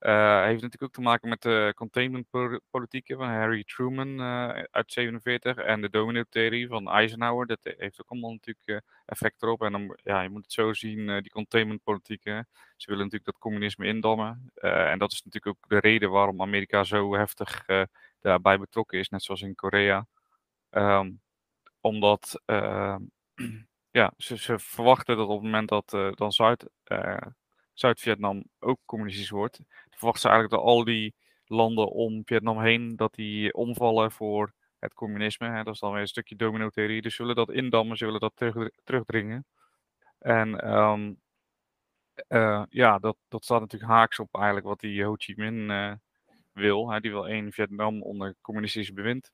Uh, 0.00 0.42
heeft 0.42 0.62
natuurlijk 0.62 0.82
ook 0.82 0.92
te 0.92 1.00
maken 1.00 1.28
met 1.28 1.42
de 1.42 1.72
containmentpolitieken 1.76 3.16
van 3.16 3.28
Harry 3.28 3.64
Truman 3.64 4.08
uh, 4.08 4.48
uit 4.70 4.92
47 4.92 5.56
en 5.56 5.80
de 5.80 5.90
domino-theorie 5.90 6.68
van 6.68 6.90
Eisenhower. 6.90 7.46
Dat 7.46 7.58
heeft 7.62 8.00
ook 8.00 8.10
allemaal 8.10 8.32
natuurlijk 8.32 8.68
uh, 8.68 8.78
effect 9.06 9.42
erop. 9.42 9.62
En 9.62 9.72
dan, 9.72 9.98
ja, 10.02 10.20
je 10.20 10.28
moet 10.28 10.42
het 10.42 10.52
zo 10.52 10.72
zien, 10.72 11.06
die 11.06 11.30
containmentpolitieken. 11.30 12.48
Ze 12.76 12.86
willen 12.86 13.04
natuurlijk 13.04 13.30
dat 13.30 13.38
communisme 13.40 13.86
indammen. 13.86 14.52
en 14.54 14.98
dat 14.98 15.12
is 15.12 15.22
natuurlijk 15.22 15.56
ook 15.56 15.68
de 15.68 15.80
reden 15.80 16.10
waarom 16.10 16.40
Amerika 16.42 16.84
zo 16.84 17.14
heftig 17.14 17.64
daarbij 18.20 18.58
betrokken 18.58 18.98
is, 18.98 19.08
net 19.08 19.22
zoals 19.22 19.42
in 19.42 19.54
Korea. 19.54 20.06
Um, 20.70 21.20
omdat 21.80 22.42
ja, 23.90 24.12
ze, 24.16 24.38
ze, 24.38 24.58
verwachten 24.58 25.16
dat 25.16 25.28
op 25.28 25.42
het 25.42 25.44
moment 25.44 25.68
dat 25.68 26.16
dan 26.16 26.32
Zuid 26.32 26.68
Zuid-Vietnam 27.80 28.44
ook 28.58 28.78
communistisch 28.84 29.30
wordt, 29.30 29.60
verwachten 29.90 30.20
ze 30.20 30.28
eigenlijk 30.28 30.62
dat 30.62 30.72
al 30.72 30.84
die 30.84 31.14
landen 31.44 31.88
om 31.88 32.22
Vietnam 32.24 32.60
heen, 32.60 32.96
dat 32.96 33.14
die 33.14 33.54
omvallen 33.54 34.12
voor 34.12 34.52
het 34.78 34.94
communisme. 34.94 35.48
Hè. 35.48 35.62
Dat 35.62 35.74
is 35.74 35.80
dan 35.80 35.92
weer 35.92 36.00
een 36.00 36.06
stukje 36.06 36.36
domino-theorie. 36.36 37.02
Dus 37.02 37.14
ze 37.14 37.22
willen 37.22 37.36
dat 37.36 37.50
indammen, 37.50 37.96
ze 37.96 38.04
willen 38.04 38.20
dat 38.20 38.32
terug, 38.34 38.70
terugdringen. 38.84 39.46
En 40.18 40.74
um, 40.74 41.20
uh, 42.28 42.62
ja, 42.68 42.98
dat, 42.98 43.16
dat 43.28 43.44
staat 43.44 43.60
natuurlijk 43.60 43.92
haaks 43.92 44.18
op 44.18 44.34
eigenlijk 44.34 44.66
wat 44.66 44.80
die 44.80 45.04
Ho 45.04 45.14
Chi 45.16 45.34
Minh 45.36 45.70
uh, 45.70 45.92
wil. 46.52 46.90
Hè. 46.90 47.00
Die 47.00 47.10
wil 47.10 47.28
één 47.28 47.52
Vietnam 47.52 48.02
onder 48.02 48.34
communistisch 48.40 48.92
bewind. 48.92 49.32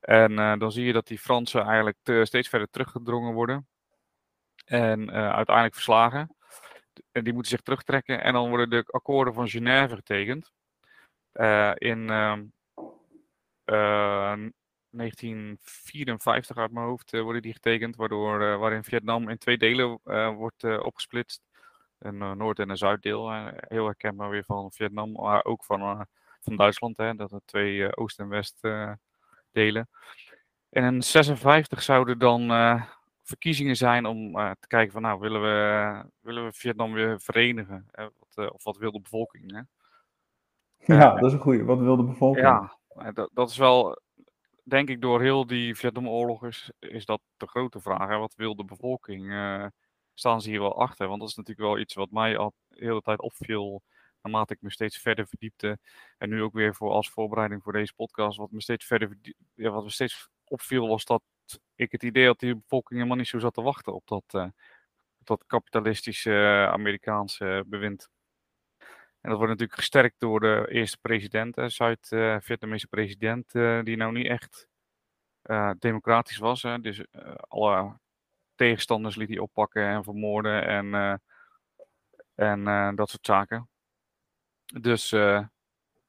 En 0.00 0.32
uh, 0.32 0.56
dan 0.58 0.72
zie 0.72 0.84
je 0.84 0.92
dat 0.92 1.06
die 1.06 1.18
Fransen 1.18 1.62
eigenlijk 1.62 1.96
te, 2.02 2.24
steeds 2.24 2.48
verder 2.48 2.70
teruggedrongen 2.70 3.34
worden. 3.34 3.66
En 4.64 5.10
uiteindelijk 5.10 5.74
verslagen. 5.74 6.35
Die 7.12 7.32
moeten 7.32 7.50
zich 7.50 7.60
terugtrekken. 7.60 8.22
En 8.22 8.32
dan 8.32 8.48
worden 8.48 8.70
de 8.70 8.84
akkoorden 8.86 9.34
van 9.34 9.48
Genève 9.48 9.94
getekend. 9.94 10.52
Uh, 11.34 11.72
in 11.74 11.98
uh, 11.98 12.36
uh, 13.64 14.36
1954 14.90 16.56
uit 16.56 16.72
mijn 16.72 16.86
hoofd 16.86 17.12
uh, 17.12 17.22
worden 17.22 17.42
die 17.42 17.52
getekend. 17.52 17.96
Waardoor, 17.96 18.58
waarin 18.58 18.84
Vietnam 18.84 19.28
in 19.28 19.38
twee 19.38 19.58
delen 19.58 20.00
wordt 20.36 20.64
opgesplitst. 20.64 21.42
Een 21.98 22.18
Noord- 22.18 22.58
en 22.58 22.68
een 22.68 22.76
Zuiddeel. 22.76 23.32
heel 23.56 23.84
herkenbaar 23.84 24.30
weer 24.30 24.44
van 24.44 24.72
Vietnam. 24.72 25.12
Maar 25.12 25.44
ook 25.44 25.64
van, 25.64 26.06
van 26.40 26.56
Duitsland. 26.56 26.96
Hè, 26.96 27.14
dat 27.14 27.32
er 27.32 27.40
twee 27.44 27.96
Oost- 27.96 28.18
en 28.18 28.28
West 28.28 28.60
delen. 29.52 29.88
En 30.70 30.82
in 30.84 31.00
1956 31.00 31.82
zouden 31.82 32.18
dan 32.18 32.50
verkiezingen 33.26 33.76
zijn 33.76 34.06
om 34.06 34.38
uh, 34.38 34.50
te 34.60 34.66
kijken 34.66 34.92
van 34.92 35.02
nou, 35.02 35.20
willen 35.20 35.42
we, 35.42 36.04
willen 36.20 36.44
we 36.44 36.52
Vietnam 36.52 36.92
weer 36.92 37.20
verenigen? 37.20 37.88
Hè? 37.90 38.02
Wat, 38.04 38.46
uh, 38.46 38.52
of 38.52 38.64
wat 38.64 38.76
wil 38.76 38.92
de 38.92 39.00
bevolking? 39.00 39.52
Hè? 39.52 39.60
Ja, 40.94 41.14
dat 41.14 41.24
is 41.24 41.32
een 41.32 41.38
goede. 41.38 41.64
Wat 41.64 41.78
wil 41.78 41.96
de 41.96 42.02
bevolking? 42.02 42.46
Ja, 42.46 42.76
dat, 43.12 43.30
dat 43.32 43.50
is 43.50 43.56
wel, 43.56 44.00
denk 44.62 44.88
ik, 44.88 45.00
door 45.00 45.20
heel 45.20 45.46
die 45.46 45.76
Vietnamoorlog 45.76 46.44
is, 46.44 46.70
is 46.78 47.04
dat 47.04 47.20
de 47.36 47.46
grote 47.46 47.80
vraag. 47.80 48.08
Hè? 48.08 48.16
Wat 48.16 48.34
wil 48.34 48.56
de 48.56 48.64
bevolking? 48.64 49.32
staan 50.14 50.42
ze 50.42 50.50
hier 50.50 50.60
wel 50.60 50.80
achter? 50.80 51.08
Want 51.08 51.20
dat 51.20 51.28
is 51.28 51.34
natuurlijk 51.36 51.66
wel 51.66 51.78
iets 51.78 51.94
wat 51.94 52.10
mij 52.10 52.36
al 52.36 52.54
de 52.68 52.84
hele 52.84 53.00
tijd 53.00 53.20
opviel 53.20 53.82
naarmate 54.22 54.52
ik 54.52 54.62
me 54.62 54.70
steeds 54.70 54.98
verder 54.98 55.26
verdiepte. 55.26 55.78
En 56.18 56.28
nu 56.28 56.42
ook 56.42 56.52
weer 56.52 56.74
voor, 56.74 56.90
als 56.90 57.10
voorbereiding 57.10 57.62
voor 57.62 57.72
deze 57.72 57.94
podcast, 57.94 58.38
wat 58.38 58.50
me 58.50 58.60
steeds 58.62 58.84
verder 58.84 59.16
ja, 59.54 59.70
wat 59.70 59.84
me 59.84 59.90
steeds 59.90 60.28
opviel, 60.44 60.88
was 60.88 61.04
dat 61.04 61.22
ik 61.74 61.92
het 61.92 62.02
idee 62.02 62.26
had 62.26 62.40
die 62.40 62.56
bevolking 62.56 62.98
helemaal 62.98 63.16
niet 63.16 63.28
zo 63.28 63.38
zat 63.38 63.54
te 63.54 63.62
wachten 63.62 63.94
op 63.94 64.06
dat, 64.06 64.24
uh, 64.32 64.42
op 65.18 65.26
dat 65.26 65.44
kapitalistische 65.46 66.30
uh, 66.30 66.68
Amerikaanse 66.68 67.64
bewind. 67.66 68.08
En 69.20 69.32
dat 69.32 69.38
wordt 69.38 69.52
natuurlijk 69.52 69.78
gesterkt 69.78 70.20
door 70.20 70.40
de 70.40 70.66
eerste 70.68 70.98
president, 71.00 71.72
Zuid-Vietnamese 71.72 72.86
president, 72.86 73.54
uh, 73.54 73.82
die 73.82 73.96
nou 73.96 74.12
niet 74.12 74.26
echt 74.26 74.68
democratisch 75.78 76.38
was. 76.38 76.62
Hè. 76.62 76.80
Dus 76.80 77.04
alle 77.38 77.98
tegenstanders 78.54 79.16
liet 79.16 79.28
hij 79.28 79.38
oppakken 79.38 79.86
en 79.86 80.04
vermoorden 80.04 80.66
en, 80.66 81.20
en 82.34 82.94
dat 82.96 83.10
soort 83.10 83.26
zaken. 83.26 83.68
Dus 84.80 85.10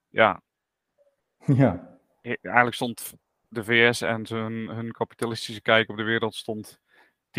ja. 0.10 0.42
ja. 1.46 2.00
Eigenlijk 2.22 2.76
stond 2.76 3.18
de 3.48 3.64
VS 3.64 4.02
en 4.02 4.28
hun, 4.30 4.92
kapitalistische 4.92 5.62
kijk 5.62 5.90
op 5.90 5.98
de 5.98 6.04
wereld 6.04 6.36
stond 6.36 6.80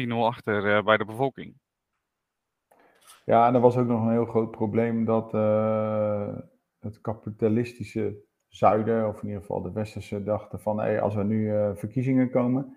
10-0 0.00 0.12
achter 0.12 0.76
uh, 0.76 0.84
bij 0.84 0.96
de 0.96 1.04
bevolking. 1.04 1.54
Ja, 3.24 3.46
en 3.46 3.54
er 3.54 3.60
was 3.60 3.76
ook 3.76 3.86
nog 3.86 4.02
een 4.02 4.10
heel 4.10 4.24
groot 4.24 4.50
probleem 4.50 5.04
dat 5.04 5.34
uh, 5.34 6.36
het 6.78 7.00
kapitalistische 7.00 8.16
zuiden, 8.48 9.08
of 9.08 9.22
in 9.22 9.26
ieder 9.26 9.40
geval 9.40 9.62
de 9.62 9.72
westerse, 9.72 10.22
dachten 10.22 10.60
van 10.60 10.78
hey, 10.78 11.00
als 11.00 11.14
er 11.14 11.24
nu 11.24 11.52
uh, 11.52 11.70
verkiezingen 11.74 12.30
komen, 12.30 12.76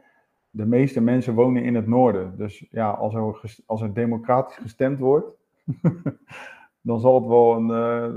de 0.49 0.65
meeste 0.65 1.01
mensen 1.01 1.33
wonen 1.33 1.63
in 1.63 1.75
het 1.75 1.87
noorden. 1.87 2.37
Dus 2.37 2.67
ja, 2.71 2.91
als 2.91 3.13
er, 3.13 3.61
als 3.65 3.81
er 3.81 3.93
democratisch 3.93 4.57
gestemd 4.57 4.99
wordt, 4.99 5.35
dan 6.81 6.99
zal 6.99 7.15
het 7.15 7.27
wel 7.27 7.55
een, 7.55 7.69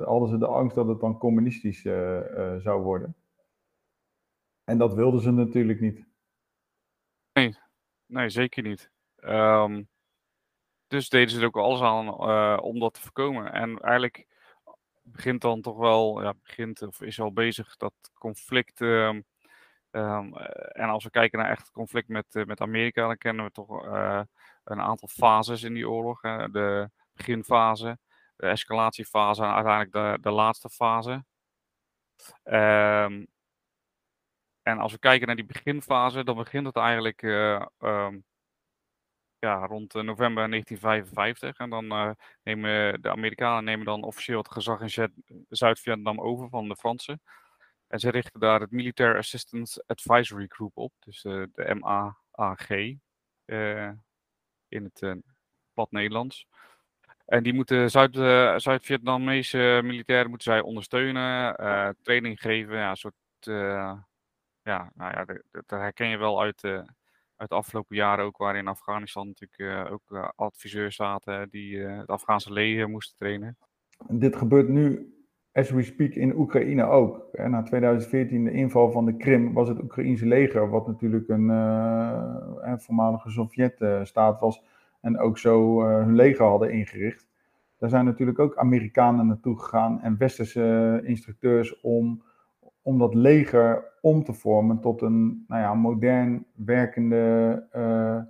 hadden 0.03 0.29
ze 0.29 0.39
de 0.39 0.47
angst 0.47 0.77
dat 0.77 0.89
het 0.89 1.01
dan 1.01 1.19
communistisch 1.19 1.83
zou 2.59 2.83
worden. 2.83 3.15
En 4.65 4.79
dat 4.79 4.95
wilden 4.95 5.21
ze 5.21 5.31
natuurlijk 5.31 5.81
niet. 5.81 6.07
Nee, 7.33 7.59
nee 8.07 8.29
zeker 8.29 8.63
niet. 8.63 8.91
Um, 9.17 9.89
dus 10.87 11.09
deden 11.09 11.31
ze 11.31 11.41
er 11.41 11.47
ook 11.47 11.57
alles 11.57 11.81
aan 11.81 12.07
uh, 12.07 12.59
om 12.63 12.79
dat 12.79 12.95
te 12.95 13.01
voorkomen. 13.01 13.53
En 13.53 13.79
eigenlijk 13.79 14.27
begint 15.03 15.41
dan 15.41 15.61
toch 15.61 15.77
wel, 15.77 16.23
ja, 16.23 16.35
begint 16.43 16.83
of 16.83 17.01
is 17.01 17.21
al 17.21 17.33
bezig 17.33 17.77
dat 17.77 17.95
conflict. 18.19 18.81
Um, 18.81 19.25
um, 19.91 20.37
en 20.73 20.89
als 20.89 21.05
we 21.05 21.11
kijken 21.11 21.39
naar 21.39 21.51
echt 21.51 21.61
het 21.61 21.71
conflict 21.71 22.09
met, 22.09 22.35
uh, 22.35 22.45
met 22.45 22.61
Amerika, 22.61 23.07
dan 23.07 23.19
kennen 23.19 23.45
we 23.45 23.51
toch 23.51 23.85
uh, 23.85 24.23
een 24.65 24.81
aantal 24.81 25.09
fases 25.09 25.63
in 25.63 25.75
die 25.75 25.89
oorlog. 25.89 26.23
Hè. 26.23 26.51
De 26.51 26.91
beginfase, 27.13 27.99
de 28.37 28.47
escalatiefase 28.47 29.43
en 29.43 29.53
uiteindelijk 29.53 29.93
de, 29.93 30.29
de 30.29 30.35
laatste 30.35 30.71
fase. 30.71 31.25
Um, 32.45 33.27
en 34.65 34.79
als 34.79 34.93
we 34.93 34.99
kijken 34.99 35.27
naar 35.27 35.37
die 35.37 35.45
beginfase, 35.45 36.25
dan 36.25 36.37
begint 36.37 36.67
het 36.67 36.77
eigenlijk 36.77 37.23
uh, 37.23 37.67
um, 37.79 38.25
ja, 39.39 39.67
rond 39.67 39.93
november 39.93 40.49
1955. 40.49 41.57
En 41.57 41.71
dan 41.71 41.85
uh, 41.85 42.11
nemen 42.43 43.03
de 43.03 43.11
Amerikanen 43.11 43.65
nemen 43.65 43.87
dan 43.87 44.03
officieel 44.03 44.39
het 44.39 44.51
gezag 44.51 44.81
in 44.81 45.13
Zuid-Vietnam 45.49 46.21
over 46.21 46.49
van 46.49 46.69
de 46.69 46.77
Fransen. 46.77 47.23
En 47.87 47.99
ze 47.99 48.11
richten 48.11 48.41
daar 48.41 48.61
het 48.61 48.71
Military 48.71 49.19
Assistance 49.19 49.85
Advisory 49.87 50.47
Group 50.49 50.77
op, 50.77 50.93
dus 50.99 51.25
uh, 51.25 51.45
de 51.53 51.75
MAAG 51.75 52.69
in 54.69 54.85
het 54.93 55.17
plat 55.75 55.91
Nederlands. 55.91 56.47
En 57.27 57.43
die 57.43 57.55
moeten 57.55 57.91
Zuid-Vietnamese 57.91 59.59
Zuid 59.59 59.85
militairen 59.85 60.29
moeten 60.29 60.53
zij 60.53 60.61
ondersteunen, 60.61 61.57
training 62.03 62.41
geven, 62.41 62.77
ja, 62.77 62.91
een 62.91 62.97
soort 62.97 63.15
ja, 64.65 64.91
nou 64.95 65.13
ja, 65.13 65.25
dat, 65.51 65.71
herken 65.81 66.09
je 66.09 66.17
wel 66.17 66.41
uit, 66.41 66.63
uh, 66.63 66.83
uit 67.37 67.49
de 67.49 67.55
afgelopen 67.55 67.97
jaren 67.97 68.25
ook, 68.25 68.37
waar 68.37 68.57
in 68.57 68.69
Afghanistan 68.69 69.27
natuurlijk 69.27 69.61
uh, 69.61 69.93
ook 69.93 70.03
uh, 70.09 70.29
adviseurs 70.37 70.97
zaten 70.97 71.49
die 71.51 71.79
het 71.79 72.09
Afghaanse 72.09 72.53
leger 72.53 72.89
moesten 72.89 73.17
trainen. 73.19 73.57
Dit 74.09 74.37
gebeurt 74.37 74.69
nu 74.69 75.15
as 75.53 75.71
we 75.71 75.83
speak 75.83 76.15
in 76.15 76.37
Oekraïne 76.37 76.85
ook. 76.85 77.29
Na 77.33 77.63
2014, 77.63 78.45
de 78.45 78.51
inval 78.51 78.91
van 78.91 79.05
de 79.05 79.17
Krim, 79.17 79.53
was 79.53 79.69
het 79.69 79.83
Oekraïense 79.83 80.27
leger, 80.27 80.71
wat 80.71 80.87
natuurlijk 80.87 81.29
een, 81.29 81.49
een 81.49 82.81
voormalige 82.81 83.31
Sovjet-staat 83.31 84.41
was, 84.41 84.65
en 85.01 85.19
ook 85.19 85.39
zo 85.39 85.83
hun 85.85 86.15
leger 86.15 86.45
hadden 86.45 86.73
ingericht. 86.73 87.27
Daar 87.79 87.91
zijn 87.91 88.05
natuurlijk 88.05 88.39
ook 88.39 88.57
Amerikanen 88.57 89.27
naartoe 89.27 89.59
gegaan 89.59 90.01
en 90.01 90.19
westerse 90.19 91.01
instructeurs 91.05 91.81
om, 91.81 92.23
om 92.85 92.99
dat 92.99 93.15
leger 93.15 93.93
om 94.01 94.25
te 94.25 94.33
vormen 94.33 94.81
tot 94.81 95.03
een 95.03 95.45
nou 95.49 95.63
ja, 95.63 95.75
modern 95.75 96.47
werkende 96.55 97.67
uh, 97.77 98.21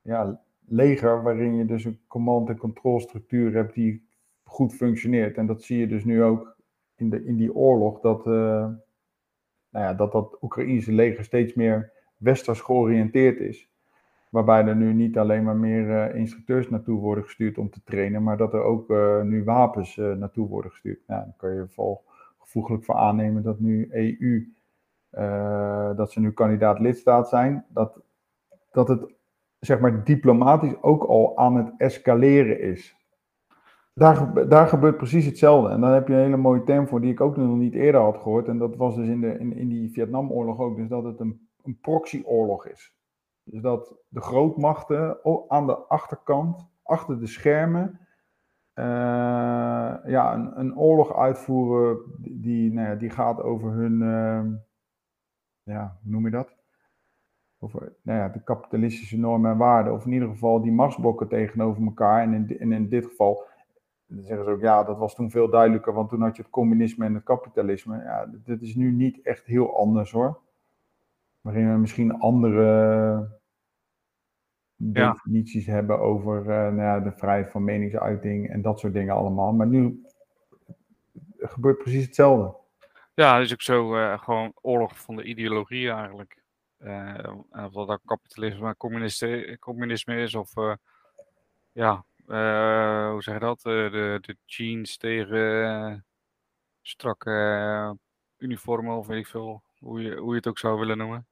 ja, 0.00 0.40
leger, 0.66 1.22
waarin 1.22 1.54
je 1.54 1.64
dus 1.64 1.84
een 1.84 2.00
command- 2.06 2.48
en 2.48 2.56
controlstructuur 2.56 3.54
hebt 3.54 3.74
die 3.74 4.08
goed 4.42 4.74
functioneert. 4.74 5.36
En 5.36 5.46
dat 5.46 5.62
zie 5.62 5.78
je 5.78 5.86
dus 5.86 6.04
nu 6.04 6.22
ook 6.22 6.56
in, 6.94 7.10
de, 7.10 7.24
in 7.24 7.36
die 7.36 7.54
oorlog, 7.54 8.00
dat, 8.00 8.26
uh, 8.26 8.32
nou 9.70 9.84
ja, 9.84 9.94
dat 9.94 10.12
dat 10.12 10.42
Oekraïnse 10.42 10.92
leger 10.92 11.24
steeds 11.24 11.54
meer 11.54 11.92
westers 12.16 12.60
georiënteerd 12.60 13.40
is. 13.40 13.70
Waarbij 14.28 14.64
er 14.64 14.76
nu 14.76 14.92
niet 14.92 15.18
alleen 15.18 15.44
maar 15.44 15.56
meer 15.56 15.88
uh, 15.88 16.14
instructeurs 16.14 16.68
naartoe 16.68 17.00
worden 17.00 17.24
gestuurd 17.24 17.58
om 17.58 17.70
te 17.70 17.82
trainen, 17.84 18.22
maar 18.22 18.36
dat 18.36 18.54
er 18.54 18.62
ook 18.62 18.88
nu 19.24 19.44
wapens 19.44 19.96
naartoe 19.96 20.48
worden 20.48 20.70
gestuurd. 20.70 21.00
Nou, 21.06 21.24
dan 21.24 21.34
kan 21.36 21.54
je 21.54 21.68
vol 21.68 22.08
gevoeglijk 22.50 22.84
voor 22.84 22.94
aannemen 22.94 23.42
dat 23.42 23.60
nu 23.60 23.88
EU, 23.90 24.52
dat 25.96 26.12
ze 26.12 26.20
nu 26.20 26.32
kandidaat 26.32 26.78
lidstaat 26.78 27.28
zijn, 27.28 27.64
dat, 27.68 28.00
dat 28.70 28.88
het 28.88 29.14
zeg 29.58 29.80
maar 29.80 30.04
diplomatisch 30.04 30.82
ook 30.82 31.04
al 31.04 31.38
aan 31.38 31.56
het 31.56 31.74
escaleren 31.76 32.60
is. 32.60 32.96
Daar, 33.94 34.48
daar 34.48 34.66
gebeurt 34.66 34.96
precies 34.96 35.26
hetzelfde. 35.26 35.70
En 35.70 35.80
dan 35.80 35.90
heb 35.90 36.08
je 36.08 36.14
een 36.14 36.20
hele 36.20 36.36
mooie 36.36 36.64
term 36.64 36.88
voor 36.88 37.00
die 37.00 37.10
ik 37.10 37.20
ook 37.20 37.36
nog 37.36 37.56
niet 37.56 37.74
eerder 37.74 38.00
had 38.00 38.18
gehoord. 38.18 38.48
En 38.48 38.58
dat 38.58 38.76
was 38.76 38.94
dus 38.94 39.08
in, 39.08 39.20
de, 39.20 39.38
in, 39.38 39.56
in 39.56 39.68
die 39.68 39.92
Vietnamoorlog 39.92 40.58
ook. 40.58 40.76
Dus 40.76 40.88
dat 40.88 41.04
het 41.04 41.20
een, 41.20 41.48
een 41.62 41.78
proxyoorlog 41.80 42.66
is. 42.66 42.94
Dus 43.42 43.60
dat 43.60 43.94
de 44.08 44.20
grootmachten 44.20 45.18
aan 45.48 45.66
de 45.66 45.76
achterkant, 45.76 46.66
achter 46.82 47.20
de 47.20 47.26
schermen, 47.26 48.00
ja, 48.74 50.34
een, 50.34 50.60
een, 50.60 50.78
oorlog 50.78 51.16
uitvoeren 51.16 51.98
die, 52.18 52.72
nou 52.72 52.88
ja, 52.88 52.94
die 52.94 53.10
gaat 53.10 53.42
over 53.42 53.70
hun, 53.70 54.00
uh, 54.00 54.52
ja, 55.62 55.98
hoe 56.02 56.12
noem 56.12 56.24
je 56.24 56.30
dat? 56.30 56.54
Over 57.58 57.92
nou 58.02 58.18
ja, 58.18 58.28
de 58.28 58.42
kapitalistische 58.42 59.18
normen 59.18 59.50
en 59.50 59.56
waarden. 59.56 59.92
Of 59.92 60.04
in 60.06 60.12
ieder 60.12 60.28
geval 60.28 60.60
die 60.60 60.72
machtsblokken 60.72 61.28
tegenover 61.28 61.82
elkaar. 61.82 62.22
En 62.22 62.32
in, 62.32 62.58
en 62.58 62.72
in 62.72 62.88
dit 62.88 63.06
geval 63.06 63.48
dan 64.10 64.24
zeggen 64.24 64.44
ze 64.44 64.50
ook, 64.50 64.60
ja, 64.60 64.84
dat 64.84 64.98
was 64.98 65.14
toen 65.14 65.30
veel 65.30 65.50
duidelijker, 65.50 65.92
want 65.92 66.08
toen 66.08 66.22
had 66.22 66.36
je 66.36 66.42
het 66.42 66.50
communisme 66.50 67.04
en 67.04 67.14
het 67.14 67.22
kapitalisme. 67.22 68.02
Ja, 68.02 68.30
dit 68.44 68.62
is 68.62 68.74
nu 68.74 68.92
niet 68.92 69.20
echt 69.22 69.46
heel 69.46 69.78
anders 69.78 70.12
hoor. 70.12 70.40
Waarin 71.40 71.72
we 71.72 71.78
misschien 71.78 72.18
andere 72.18 73.39
definities 74.82 75.66
hebben 75.66 75.98
over 76.00 76.40
uh, 76.40 76.46
nou 76.46 76.80
ja, 76.80 77.00
de 77.00 77.12
vrijheid 77.12 77.50
van 77.50 77.64
meningsuiting 77.64 78.50
en 78.50 78.62
dat 78.62 78.80
soort 78.80 78.92
dingen 78.92 79.14
allemaal. 79.14 79.52
Maar 79.52 79.66
nu 79.66 80.06
gebeurt 81.38 81.78
precies 81.78 82.04
hetzelfde. 82.04 82.56
Ja, 83.14 83.34
het 83.34 83.44
is 83.44 83.52
ook 83.52 83.62
zo 83.62 83.96
uh, 83.96 84.18
gewoon 84.18 84.52
oorlog 84.60 85.00
van 85.00 85.16
de 85.16 85.24
ideologie 85.24 85.90
eigenlijk. 85.90 86.42
Uh, 86.78 87.14
of 87.52 87.72
dat 87.72 87.86
nou 87.86 87.98
kapitalisme, 88.04 88.76
communisme, 88.76 89.58
communisme 89.58 90.16
is 90.16 90.34
of 90.34 90.52
ja, 91.72 92.04
hoe 93.10 93.22
zeg 93.22 93.34
je 93.34 93.40
dat? 93.40 93.60
De, 93.60 94.18
de 94.20 94.36
jeans 94.44 94.96
tegen 94.96 96.04
strakke 96.82 97.96
uniformen 98.38 98.96
of 98.96 99.06
weet 99.06 99.18
ik 99.18 99.26
veel. 99.26 99.62
Hoe 99.78 100.02
je, 100.02 100.16
hoe 100.16 100.30
je 100.30 100.36
het 100.36 100.46
ook 100.46 100.58
zou 100.58 100.78
willen 100.78 100.98
noemen. 100.98 101.26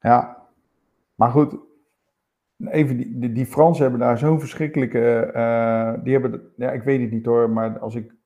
Ja, 0.00 0.48
maar 1.14 1.30
goed. 1.30 1.69
Even, 2.64 2.96
die, 2.96 3.32
die, 3.32 3.46
Fransen 3.46 3.82
hebben 3.82 4.00
daar 4.00 4.18
zo'n 4.18 4.40
verschrikkelijke. 4.40 5.30
die 6.02 6.12
hebben, 6.12 6.52
ja, 6.56 6.70
ik 6.70 6.82
weet 6.82 7.00
het 7.00 7.10
niet 7.10 7.26
hoor, 7.26 7.50
maar 7.50 7.78
als 7.78 7.94
ik. 7.94 8.18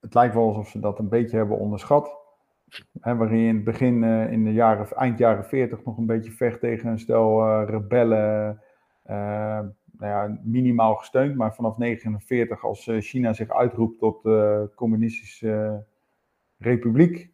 Het 0.00 0.14
lijkt 0.14 0.34
wel 0.34 0.48
alsof 0.48 0.68
ze 0.68 0.80
dat 0.80 0.98
een 0.98 1.08
beetje 1.08 1.36
hebben 1.36 1.58
onderschat. 1.58 2.16
Hè, 3.00 3.16
waarin 3.16 3.38
je 3.38 3.48
in 3.48 3.54
het 3.54 3.64
begin, 3.64 4.04
in 4.04 4.44
de 4.44 4.52
jaren, 4.52 4.96
eind 4.96 5.18
jaren 5.18 5.44
40 5.44 5.84
nog 5.84 5.98
een 5.98 6.06
beetje 6.06 6.30
vecht 6.30 6.60
tegen 6.60 6.90
een 6.90 6.98
stel 6.98 7.62
rebellen 7.64 8.60
nou 10.02 10.12
ja, 10.12 10.40
minimaal 10.42 10.94
gesteund, 10.94 11.36
maar 11.36 11.54
vanaf 11.54 11.76
1949 11.76 12.64
als 12.64 12.86
eh, 12.88 13.00
China 13.00 13.32
zich 13.32 13.50
uitroept 13.50 13.98
tot 13.98 14.24
uh, 14.24 14.60
communistische 14.74 15.84
republiek, 16.58 17.30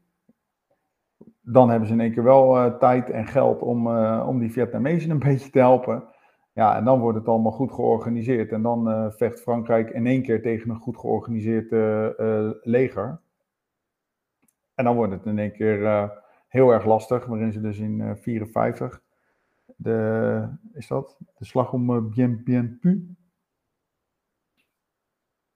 dan 1.40 1.70
hebben 1.70 1.88
ze 1.88 1.94
in 1.94 2.00
één 2.00 2.12
keer 2.12 2.22
wel 2.22 2.56
uh, 2.56 2.74
tijd 2.74 3.10
en 3.10 3.26
geld 3.26 3.62
om, 3.62 3.96
om 4.20 4.38
die 4.38 4.52
Vietnamezen 4.52 5.10
een 5.10 5.18
beetje 5.28 5.50
te 5.50 5.58
helpen. 5.58 6.04
Ja, 6.58 6.76
en 6.76 6.84
dan 6.84 7.00
wordt 7.00 7.18
het 7.18 7.28
allemaal 7.28 7.52
goed 7.52 7.72
georganiseerd. 7.72 8.52
En 8.52 8.62
dan 8.62 9.12
vecht 9.12 9.40
Frankrijk 9.40 9.90
in 9.90 10.06
één 10.06 10.22
keer 10.22 10.42
tegen 10.42 10.70
een 10.70 10.80
goed 10.80 10.96
georganiseerd 10.96 11.70
leger. 12.64 13.20
En 14.74 14.84
dan 14.84 14.96
wordt 14.96 15.12
het 15.12 15.26
in 15.26 15.38
één 15.38 15.52
keer 15.52 16.10
heel 16.48 16.70
erg 16.70 16.84
lastig, 16.84 17.26
waarin 17.26 17.52
ze 17.52 17.60
dus 17.60 17.78
in 17.78 17.98
1954 17.98 19.02
de, 19.76 20.58
is 20.72 20.86
dat? 20.86 21.18
De 21.36 21.44
slag 21.44 21.72
om 21.72 22.10
Bien 22.10 22.44
Bien 22.44 22.78
Pu. 22.78 23.16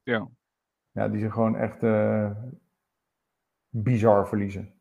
Ja. 0.02 0.28
Ja, 0.90 1.08
die 1.08 1.20
ze 1.20 1.30
gewoon 1.30 1.56
echt 1.56 1.80
bizar 3.68 4.28
verliezen. 4.28 4.74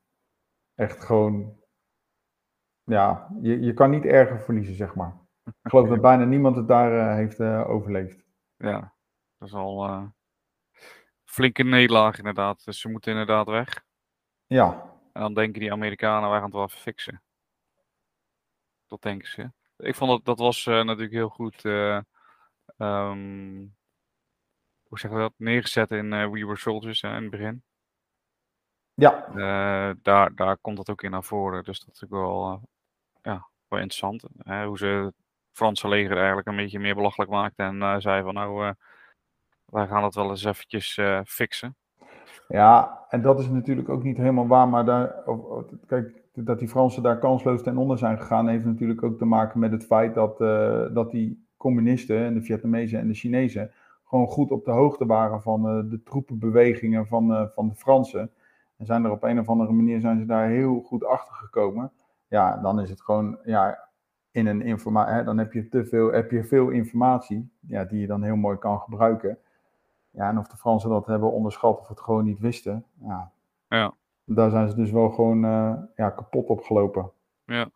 Echt 0.75 1.03
gewoon, 1.03 1.60
ja, 2.84 3.36
je, 3.41 3.60
je 3.60 3.73
kan 3.73 3.89
niet 3.89 4.05
erger 4.05 4.41
verliezen, 4.41 4.75
zeg 4.75 4.95
maar. 4.95 5.19
Ik 5.43 5.69
geloof 5.69 5.89
dat 5.89 6.01
bijna 6.01 6.23
niemand 6.23 6.56
het 6.56 6.67
daar 6.67 6.91
uh, 6.91 7.15
heeft 7.15 7.41
overleefd. 7.41 8.23
Ja, 8.58 8.93
dat 9.38 9.47
is 9.47 9.54
al 9.54 10.12
flinke 11.32 11.63
nederlaag 11.63 12.17
inderdaad. 12.17 12.65
Dus 12.65 12.80
ze 12.80 12.89
moeten 12.89 13.12
inderdaad 13.12 13.47
weg. 13.47 13.84
Ja. 14.47 14.89
En 15.13 15.21
dan 15.21 15.34
denken 15.34 15.60
die 15.60 15.71
Amerikanen, 15.71 16.30
wij 16.30 16.38
gaan 16.38 16.47
het 16.47 16.56
wel 16.56 16.63
even 16.63 16.80
fixen. 16.80 17.21
Dat 18.88 19.01
denken 19.01 19.27
ze. 19.27 19.51
Ik 19.77 19.95
vond 19.95 20.12
dat, 20.12 20.25
dat 20.25 20.39
was 20.39 20.65
uh, 20.65 20.84
natuurlijk 20.84 21.12
heel 21.12 21.30
goed. 21.30 21.63
Uh, 21.63 21.99
um, 22.77 23.75
hoe 24.84 24.99
zeggen 24.99 25.19
we 25.19 25.25
dat? 25.25 25.34
Neergezet 25.38 25.91
in 25.91 26.13
uh, 26.13 26.30
We 26.30 26.45
Were 26.45 26.58
Soldiers 26.58 27.01
in 27.01 27.10
het 27.10 27.30
begin. 27.30 27.63
Ja. 28.93 29.27
daar, 30.01 30.36
daar 30.36 30.58
komt 30.58 30.77
dat 30.77 30.89
ook 30.89 31.04
in 31.04 31.12
naar 31.12 31.23
voren. 31.23 31.63
Dus 31.63 31.80
dat 31.80 31.95
is 31.95 32.04
ook 32.04 32.10
wel, 32.10 32.62
ja, 33.21 33.47
wel 33.67 33.80
interessant. 33.80 34.23
Hè? 34.38 34.65
Hoe 34.65 34.77
ze 34.77 35.13
Franse 35.52 35.88
leger 35.88 36.18
eigenlijk 36.18 36.48
een 36.48 36.56
beetje 36.56 36.80
meer 36.80 36.96
belachelijk 36.96 37.32
maakte. 37.32 37.64
En 37.64 38.02
zei 38.02 38.24
van 38.24 38.34
nou, 38.34 38.74
wij 39.66 39.88
gaan 39.88 40.02
dat 40.02 40.16
wel 40.16 40.30
eens 40.30 40.46
eventjes 40.46 41.00
fixen. 41.26 41.76
Ja, 42.48 43.06
en 43.10 43.22
dat 43.22 43.40
is 43.40 43.50
natuurlijk 43.50 43.90
ook 43.90 44.04
niet 44.04 44.18
helemaal 44.18 44.48
waar. 44.48 44.68
Maar 44.68 44.86
daar, 44.86 45.16
kijk, 45.88 46.22
dat 46.34 46.60
die 46.60 46.68
Fransen 46.68 47.04
daar 47.04 47.20
kansloos 47.20 47.64
ten 47.64 47.78
onder 47.78 47.98
zijn 47.98 48.20
gegaan, 48.20 48.48
heeft 48.48 48.66
natuurlijk 48.66 49.04
ook 49.04 49.18
te 49.18 49.26
maken 49.26 49.60
met 49.60 49.72
het 49.72 49.86
feit 49.86 50.14
dat, 50.14 50.38
dat 50.94 51.12
die 51.12 51.48
communisten 51.58 52.18
en 52.18 52.34
de 52.34 52.42
Vietnamezen 52.42 53.00
en 53.00 53.08
de 53.08 53.14
Chinezen 53.14 53.72
gewoon 54.06 54.28
goed 54.28 54.52
op 54.52 54.66
de 54.66 54.72
hoogte 54.72 55.06
waren 55.06 55.42
van 55.42 55.90
de 55.90 56.02
troepenbewegingen 56.04 57.08
van, 57.08 57.50
van 57.56 57.68
de 57.68 57.76
Fransen. 57.76 58.32
En 58.78 58.86
zijn 58.86 59.06
er 59.06 59.12
op 59.12 59.24
een 59.24 59.40
of 59.40 59.50
andere 59.50 59.72
manier 59.72 60.00
zijn 60.00 60.20
ze 60.20 60.26
daar 60.26 60.48
heel 60.48 60.82
goed 60.82 61.06
achter 61.06 61.34
gekomen. 61.34 61.92
Ja, 62.28 62.58
dan 62.58 62.80
is 62.80 62.90
het 62.90 63.02
gewoon, 63.02 63.38
ja, 63.44 63.90
in 64.32 64.48
een 64.48 64.62
informatie, 64.62 65.24
dan 65.24 65.38
heb 65.38 65.54
je 65.54 65.70
te 65.70 65.86
veel, 65.86 66.12
heb 66.12 66.32
je 66.32 66.44
veel 66.44 66.70
informatie, 66.70 67.52
ja, 67.60 67.86
die 67.86 68.00
je 68.00 68.08
dan 68.08 68.24
heel 68.24 68.36
mooi 68.36 68.58
kan 68.58 68.80
gebruiken. 68.80 69.38
Ja, 70.10 70.30
en 70.30 70.38
of 70.38 70.48
de 70.48 70.58
Fransen 70.58 70.89
dat 70.89 71.06
hebben 71.06 71.32
onderschat 71.32 71.80
of 71.80 71.88
het 71.88 72.02
gewoon 72.02 72.26
niet 72.26 72.39
wisten, 72.39 72.86
ja. 73.00 73.32
Ja 73.67 73.94
daar 74.36 74.50
zijn 74.50 74.70
ze 74.70 74.76
dus 74.76 74.91
wel 74.91 75.10
gewoon 75.10 75.46
uh, 75.46 75.74
ja, 75.96 76.10
kapot 76.10 76.48
opgelopen. 76.48 77.12
Ja. 77.46 77.70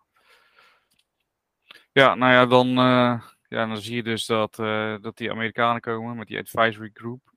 Ja, 1.91 2.15
nou 2.15 2.31
ja, 2.31 2.45
dan, 2.45 2.67
uh, 2.67 3.21
ja, 3.47 3.65
dan 3.65 3.77
zie 3.77 3.95
je 3.95 4.03
dus 4.03 4.25
dat, 4.25 4.59
uh, 4.59 4.95
dat 5.01 5.17
die 5.17 5.31
Amerikanen 5.31 5.81
komen 5.81 6.17
met 6.17 6.27
die 6.27 6.37
advisory 6.37 6.89
group. 6.93 7.33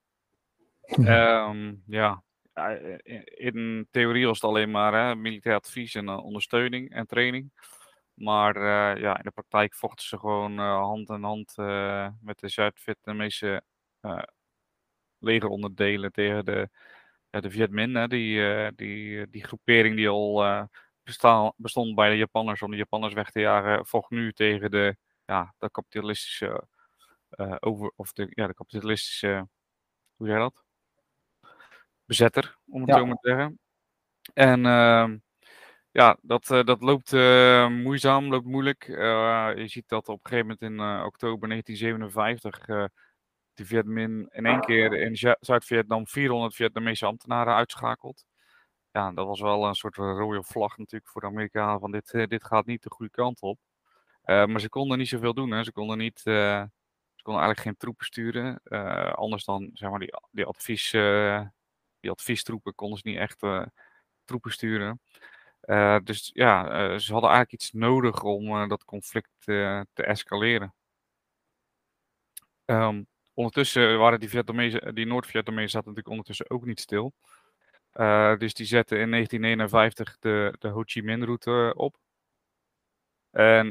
um, 0.99 1.83
ja, 1.99 2.23
in 3.37 3.87
theorie 3.91 4.27
was 4.27 4.41
het 4.41 4.51
alleen 4.51 4.71
maar 4.71 4.93
hè, 4.93 5.15
militair 5.15 5.55
advies 5.55 5.95
en 5.95 6.09
ondersteuning 6.09 6.91
en 6.91 7.07
training. 7.07 7.51
Maar 8.19 8.59
ja, 9.01 9.17
in 9.17 9.23
de 9.25 9.31
praktijk 9.31 9.75
vochten 9.75 10.07
ze 10.07 10.19
gewoon 10.19 10.59
hand 10.59 11.09
in 11.11 11.23
hand 11.23 11.57
met 12.21 12.39
de 12.39 12.49
Zuid-Vietnamese 12.49 13.63
legeronderdelen 15.19 16.13
tegen 16.13 16.45
de 16.45 16.69
ja, 17.31 17.41
de 17.41 17.51
Vietmin, 17.51 17.95
hè, 17.95 18.09
die, 18.09 18.41
die, 18.75 19.29
die 19.31 19.45
groepering 19.45 19.97
die 19.97 20.09
al 20.09 20.69
bestond 21.57 21.95
bij 21.95 22.11
de 22.11 22.17
Japanners 22.17 22.63
om 22.63 22.71
de 22.71 22.77
Japanners 22.77 23.15
weg 23.15 23.31
te 23.31 23.41
jagen, 23.41 23.87
vocht 23.87 24.11
nu 24.11 24.33
tegen 24.33 24.71
de, 24.71 24.97
ja, 25.25 25.55
de 25.59 25.71
kapitalistische 25.71 26.67
over, 27.61 27.93
of 27.97 28.13
de, 28.13 28.27
ja, 28.31 28.47
de 28.47 28.55
kapitalistische, 28.55 29.49
hoe 30.17 30.27
zeg 30.27 30.37
je 30.37 30.43
dat? 30.43 30.65
bezetter, 32.07 32.57
om 32.67 32.81
het 32.81 32.91
Ja. 32.91 32.97
zo 32.99 33.07
maar 33.07 33.17
te 33.17 33.29
zeggen. 33.29 33.59
En 34.35 34.67
ehm, 34.67 35.19
ja, 35.99 36.17
dat, 36.23 36.51
eh, 36.51 36.65
dat 36.65 36.81
loopt 36.83 37.13
eh, 37.13 37.69
moeizaam, 37.69 38.29
loopt 38.29 38.47
moeilijk. 38.47 38.89
Eh, 38.89 39.51
je 39.57 39.69
ziet 39.69 39.89
dat 39.89 40.09
op 40.09 40.15
een 40.25 40.31
gegeven 40.31 40.57
moment 40.61 40.63
in 40.63 41.05
oktober 41.07 41.49
1957 41.49 42.69
eh 42.69 42.85
de 43.55 43.67
Vietmin 43.67 44.29
in 44.33 44.47
één 44.47 44.61
keer 44.61 44.93
in 44.93 45.17
Zu- 45.17 45.37
Zuid-Vietnam 45.41 46.07
400 46.07 46.55
Vietnamese 46.55 47.07
ambtenaren 47.07 47.55
uitschakelt. 47.55 48.25
Ja, 48.91 49.13
dat 49.13 49.27
was 49.27 49.41
wel 49.41 49.65
een 49.65 49.75
soort 49.75 49.97
rode 49.97 50.43
vlag 50.43 50.77
natuurlijk 50.77 51.11
voor 51.11 51.21
de 51.21 51.27
Amerikanen 51.27 51.81
van 51.81 51.91
dit, 51.91 52.11
dit 52.29 52.45
gaat 52.45 52.67
niet 52.67 52.83
de 52.83 52.91
goede 52.91 53.13
kant 53.13 53.41
op. 53.41 53.59
Maar 54.25 54.61
ze 54.61 54.69
konden 54.69 54.99
niet 54.99 55.09
zoveel 55.09 55.35
doen. 55.35 55.51
Hè. 55.51 55.65
Ze 55.65 55.73
konden 55.73 55.99
niet, 55.99 56.21
ze 56.21 56.69
konden 57.23 57.43
eigenlijk 57.43 57.61
geen 57.61 57.77
troepen 57.77 58.07
sturen. 58.07 58.63
Anders 59.15 59.45
dan 59.45 59.71
zeg 59.73 59.91
maar 59.91 59.99
die, 59.99 60.15
die, 60.31 60.45
advies, 60.45 60.91
die 62.01 62.11
adviestroepen 62.11 62.75
konden 62.75 62.99
ze 62.99 63.09
niet 63.09 63.19
echt 63.19 63.41
troepen 64.25 64.53
sturen. 64.53 65.01
Eh, 65.69 65.99
dus 66.05 66.31
ja, 66.35 66.71
eh, 66.71 66.99
ze 66.99 67.13
hadden 67.13 67.31
eigenlijk 67.31 67.63
iets 67.63 67.73
nodig 67.73 68.23
om 68.23 68.47
eh, 68.47 68.69
dat 68.69 68.85
conflict 68.85 69.31
te 69.45 69.87
escaleren. 69.95 70.75
Ehm, 72.65 73.03
ondertussen 73.35 73.99
waren 73.99 74.21
die, 74.21 74.29
Vietnamezen, 74.29 74.95
die 74.95 75.07
Noord-Vietnamezen 75.07 75.71
zaten 75.71 75.89
natuurlijk 75.89 76.09
ondertussen 76.09 76.51
ook 76.51 76.65
niet 76.65 76.81
stil. 76.81 77.15
Dus 78.39 78.55
die 78.55 78.67
zetten 78.67 79.01
in 79.01 79.11
1951 79.11 80.19
de, 80.19 80.55
de 80.59 80.69
Ho 80.69 80.83
Chi 80.85 81.03
Minh 81.03 81.25
route 81.25 81.73
op. 81.77 81.97
En 83.31 83.71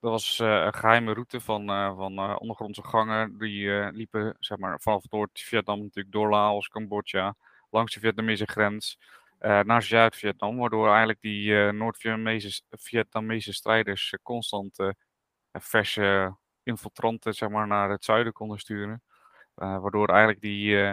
dat 0.00 0.10
was 0.10 0.38
een 0.38 0.74
geheime 0.74 1.12
route 1.12 1.40
van, 1.40 1.66
van 1.96 2.38
ondergrondse 2.38 2.82
gangen. 2.84 3.38
Die 3.38 3.92
liepen 3.92 4.36
zeg 4.38 4.58
maar, 4.58 4.80
vanaf 4.80 5.10
Noord-Vietnam 5.10 5.78
natuurlijk 5.78 6.14
door 6.14 6.30
Laos, 6.30 6.68
Cambodja, 6.68 7.36
langs 7.70 7.94
de 7.94 8.00
Vietnamese 8.00 8.46
grens 8.46 8.98
naar 9.48 9.82
Zuid-Vietnam. 9.82 10.56
Waardoor 10.56 10.88
eigenlijk 10.88 11.20
die 11.20 11.66
eh, 11.66 11.72
Noord-Vietnamese 11.72 12.62
Vietnamese 12.70 13.52
strijders 13.52 14.12
eh, 14.12 14.18
constant 14.22 14.78
eh, 14.78 14.88
verse 15.52 16.36
infiltranten 16.62 17.34
zeg 17.34 17.48
maar, 17.48 17.66
naar 17.66 17.90
het 17.90 18.04
zuiden 18.04 18.32
konden 18.32 18.58
sturen. 18.58 19.02
Eh, 19.54 19.78
waardoor 19.80 20.08
eigenlijk 20.08 20.40
die, 20.40 20.80
eh, 20.82 20.92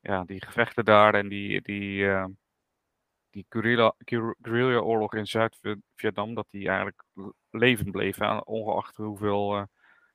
ja, 0.00 0.24
die 0.24 0.44
gevechten 0.44 0.84
daar 0.84 1.14
en 1.14 1.28
die, 1.28 1.60
die, 1.62 2.08
eh, 2.10 2.24
die 3.30 3.46
guerrilla- 3.48 3.94
guer- 3.98 4.36
guerrilla-oorlog 4.42 5.14
in 5.14 5.26
Zuid-Vietnam, 5.26 6.34
dat 6.34 6.46
die 6.50 6.68
eigenlijk 6.68 7.02
levend 7.50 7.90
bleef, 7.90 8.20
ongeacht 8.44 8.96
hoeveel 8.96 9.56
eh, 9.56 9.62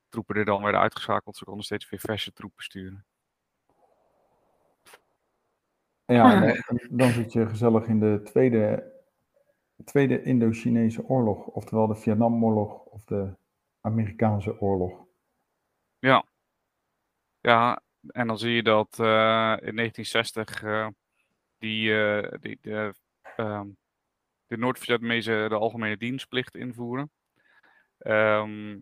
troepen 0.08 0.36
er 0.36 0.44
dan 0.44 0.62
werden 0.62 0.80
uitgeschakeld. 0.80 1.36
Ze 1.36 1.44
konden 1.44 1.64
steeds 1.64 1.88
weer 1.88 2.00
verse 2.00 2.32
troepen 2.32 2.64
sturen. 2.64 3.06
Ja, 6.06 6.42
en 6.42 6.78
dan, 6.90 7.10
zit 7.10 7.32
je 7.32 7.46
gezellig 7.48 7.86
in 7.86 8.00
de 8.00 8.20
tweede, 8.24 8.92
tweede 9.84 10.22
Indo-Chinese 10.22 11.08
oorlog, 11.08 11.46
oftewel 11.46 11.86
de 11.86 11.94
Vietnamoorlog 11.94 12.84
of 12.84 13.04
de 13.04 13.34
Amerikaanse 13.80 14.60
oorlog. 14.60 15.04
Ja. 15.98 16.24
Ja, 17.40 17.82
en 18.06 18.26
dan 18.26 18.38
zie 18.38 18.50
je 18.54 18.62
dat 18.62 18.98
eh, 18.98 19.56
in 19.60 19.76
1960 19.76 20.62
eh, 20.62 20.88
die, 21.58 22.04
eh, 22.04 22.38
die, 22.40 22.58
de, 22.60 22.94
ehm, 23.36 23.68
de 24.46 24.56
Noord-Vietnamezen 24.56 25.48
de 25.48 25.54
algemene 25.54 25.96
dienstplicht 25.96 26.54
invoeren. 26.56 27.10
Ehm, 27.98 28.78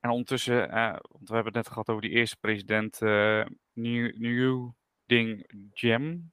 en 0.00 0.10
ondertussen, 0.10 0.70
eh, 0.70 0.90
want 0.90 1.28
we 1.28 1.34
hebben 1.34 1.52
het 1.52 1.54
net 1.54 1.68
gehad 1.68 1.88
over 1.88 2.02
die 2.02 2.10
eerste 2.10 2.36
president, 2.40 3.02
eh 3.02 3.46
New, 3.72 4.16
New 4.16 4.70
Ding 5.06 5.50
Diem. 5.74 6.32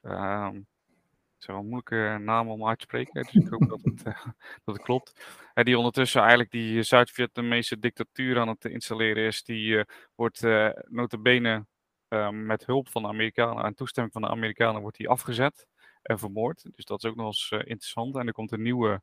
Ehm, 0.00 0.54
het 0.54 1.44
zijn 1.44 1.56
wel 1.56 1.66
moeilijke 1.66 2.24
namen 2.24 2.52
om 2.52 2.66
uit 2.66 2.78
te 2.78 2.84
spreken, 2.84 3.22
dus 3.22 3.34
ik 3.34 3.48
hoop 3.48 3.68
dat 3.68 3.82
het, 3.82 4.02
eh, 4.02 4.24
dat 4.64 4.74
het 4.74 4.82
klopt. 4.82 5.26
Die 5.54 5.78
ondertussen 5.78 6.20
eigenlijk 6.20 6.50
die 6.50 6.82
Zuid-Vietnamese 6.82 7.78
dictatuur 7.78 8.38
aan 8.38 8.48
het 8.48 8.64
installeren 8.64 9.24
is, 9.24 9.42
die 9.42 9.78
eh, 9.78 9.84
wordt 10.14 10.42
eh 10.44 10.68
notabene 10.88 11.66
eh, 12.08 12.30
met 12.30 12.66
hulp 12.66 12.88
van 12.88 13.02
de 13.02 13.08
Amerikanen 13.08 13.64
en 13.64 13.74
toestemming 13.74 14.12
van 14.12 14.22
de 14.22 14.28
Amerikanen 14.28 14.80
wordt 14.80 14.96
die 14.96 15.08
afgezet 15.08 15.66
en 16.02 16.18
vermoord. 16.18 16.66
Dus 16.74 16.84
dat 16.84 17.04
is 17.04 17.10
ook 17.10 17.16
nog 17.16 17.26
eens 17.26 17.50
interessant. 17.50 18.16
En 18.16 18.26
er 18.26 18.32
komt 18.32 18.52
een 18.52 18.62
nieuwe 18.62 19.02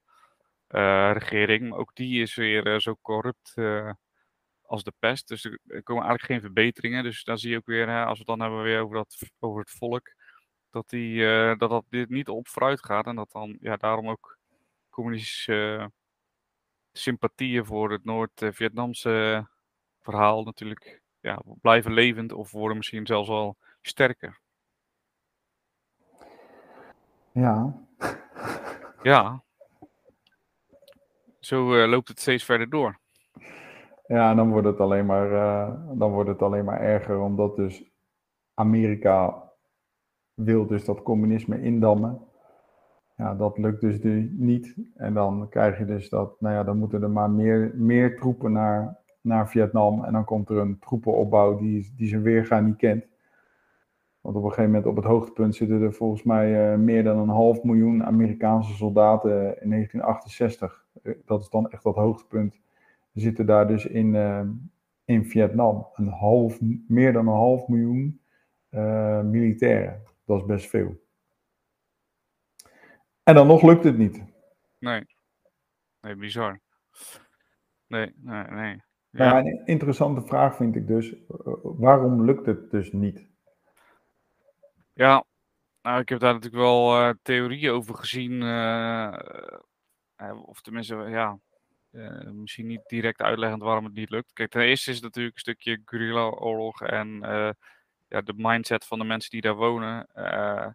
regering, 1.14 1.70
maar 1.70 1.80
ook 1.80 1.96
die 1.96 2.22
is 2.22 2.36
weer 2.36 2.80
zo 2.80 2.98
corrupt 3.02 3.54
als 4.72 4.84
de 4.84 4.94
pest. 5.00 5.28
Dus 5.28 5.46
er, 5.46 5.60
komen 5.84 6.04
eigenlijk 6.04 6.24
geen 6.24 6.42
verbeteringen. 6.42 7.04
Dus 7.04 7.24
dan 7.24 7.38
zie 7.38 7.50
je 7.50 7.58
ook 7.58 7.66
weer, 7.66 7.88
hè, 7.88 8.06
als 8.06 8.12
we 8.12 8.18
het 8.18 8.28
dan 8.28 8.40
hebben 8.40 8.64
weer 8.64 8.82
over, 8.82 8.96
dat, 8.96 9.18
over 9.40 9.60
het 9.60 9.70
volk, 9.70 10.14
dat, 10.70 10.90
die, 10.90 11.26
eh, 11.26 11.58
dat 11.58 11.70
dat 11.70 11.86
dit 11.90 12.10
niet 12.10 12.30
op 12.30 12.48
vooruit 12.48 12.86
gaat. 12.86 13.06
En 13.06 13.16
dat 13.16 13.32
dan 13.32 13.58
ja, 13.62 13.78
daarom 13.78 14.10
ook 14.10 14.38
communistische 14.90 15.92
sympathieën 16.92 17.66
voor 17.66 17.92
het 17.92 18.04
Noord-Vietnamse 18.04 19.48
verhaal 20.00 20.44
natuurlijk 20.44 21.02
ja, 21.20 21.42
blijven 21.62 21.94
levend 21.94 22.32
of 22.32 22.52
worden 22.52 22.78
misschien 22.78 23.06
zelfs 23.06 23.30
al 23.30 23.58
sterker. 23.82 24.40
Ja, 27.32 27.88
Ja, 29.04 29.44
zo 31.40 31.76
eh, 31.76 31.90
loopt 31.90 32.08
het 32.08 32.20
steeds 32.20 32.44
verder 32.44 32.70
door. 32.70 33.01
Ja 34.12 34.36
dan 34.36 34.50
wordt, 34.50 34.68
het 34.68 34.80
alleen 34.80 35.06
maar, 35.06 35.32
eh, 35.34 35.74
dan 35.94 36.12
wordt 36.12 36.30
het 36.30 36.42
alleen 36.42 36.66
maar 36.66 36.82
erger, 36.82 37.20
omdat 37.20 37.56
dus 37.56 37.92
Amerika 38.54 39.50
wil 40.34 40.68
dus 40.68 40.86
dat 40.86 41.04
communisme 41.04 41.62
indammen. 41.62 42.20
Ja, 43.18 43.36
dat 43.36 43.58
lukt 43.58 43.82
dus 43.82 44.00
niet. 44.32 44.76
En 44.96 45.14
dan 45.14 45.50
krijg 45.50 45.78
je 45.78 45.86
dus 45.86 46.10
dat, 46.10 46.42
nou 46.42 46.56
ja, 46.56 46.64
dan 46.64 46.78
moeten 46.78 47.04
er 47.04 47.10
maar 47.10 47.30
meer, 47.30 47.72
meer 47.76 48.18
troepen 48.18 48.52
naar, 48.52 48.98
naar 49.22 49.50
Vietnam. 49.50 50.04
En 50.04 50.14
dan 50.14 50.26
komt 50.26 50.50
er 50.50 50.58
een 50.58 50.80
troepenopbouw 50.80 51.58
die, 51.58 51.94
die 51.96 52.08
zijn 52.08 52.22
weerga 52.22 52.60
niet 52.60 52.76
kent. 52.76 53.06
Want 54.22 54.36
op 54.36 54.44
een 54.44 54.50
gegeven 54.50 54.72
moment 54.72 54.90
op 54.90 54.96
het 54.96 55.06
hoogtepunt 55.06 55.56
zitten 55.56 55.82
er 55.82 55.94
volgens 55.94 56.24
mij 56.24 56.72
eh, 56.72 56.78
meer 56.78 57.04
dan 57.04 57.18
een 57.18 57.30
half 57.30 57.64
miljoen 57.64 58.04
Amerikaanse 58.04 58.74
soldaten 58.74 59.32
in 59.62 59.70
1968. 59.70 60.86
Eh, 61.04 61.14
dat 61.26 61.42
is 61.42 61.50
dan 61.50 61.70
echt 61.70 61.84
dat 61.84 61.96
hoogtepunt. 61.96 62.60
Zitten 63.14 63.46
daar 63.46 63.68
dus 63.68 63.86
in, 63.86 64.16
eh, 64.16 64.48
in 65.06 65.26
Vietnam. 65.26 65.88
Een 65.94 66.08
half, 66.08 66.60
meer 66.88 67.14
dan 67.14 67.28
een 67.28 67.34
half 67.34 67.68
miljoen 67.68 68.22
eh, 68.70 69.22
militairen. 69.22 70.04
Dat 70.26 70.40
is 70.40 70.46
best 70.46 70.70
veel. 70.70 71.04
En 73.24 73.36
dan 73.36 73.48
nog 73.48 73.62
lukt 73.62 73.84
het 73.84 73.98
niet. 73.98 74.24
Nee, 74.80 75.06
nee, 76.02 76.16
bizar. 76.16 76.60
Nee, 77.88 78.14
nee, 78.16 78.44
nee. 78.44 78.82
Nou 79.10 79.30
ja, 79.30 79.38
een 79.38 79.66
interessante 79.66 80.22
vraag 80.22 80.56
vind 80.56 80.76
ik 80.76 80.88
dus. 80.88 81.16
waarom 81.62 82.26
lukt 82.26 82.46
het 82.46 82.72
dus 82.72 82.92
niet? 82.92 83.30
ja. 84.94 85.26
Nou, 85.82 86.00
ik 86.00 86.10
heb 86.10 86.20
daar 86.20 86.34
natuurlijk 86.34 86.64
wel 86.64 86.98
eh, 86.98 87.14
theorieën 87.22 87.72
over 87.72 87.96
gezien. 87.96 88.42
eh, 88.42 89.14
of 90.46 90.62
tenminste, 90.62 90.96
ja, 90.96 91.40
eh, 91.92 92.22
misschien 92.22 92.68
niet 92.68 92.82
direct 92.88 93.22
uitleggend 93.22 93.62
waarom 93.62 93.86
het 93.86 93.94
niet 93.94 94.10
lukt. 94.10 94.34
Kijk, 94.34 94.52
ten 94.52 94.62
eerste 94.62 94.90
is 94.90 94.96
het 94.96 95.06
natuurlijk 95.06 95.36
een 95.36 95.42
stukje 95.42 95.82
guerrilla-oorlog 95.86 96.82
en 96.82 97.24
eh, 97.24 97.50
ja, 98.08 98.22
de 98.22 98.34
mindset 98.36 98.86
van 98.86 99.00
de 99.00 99.06
mensen 99.06 99.32
die 99.32 99.42
daar 99.42 99.56
wonen. 99.56 100.08
eh, 100.14 100.68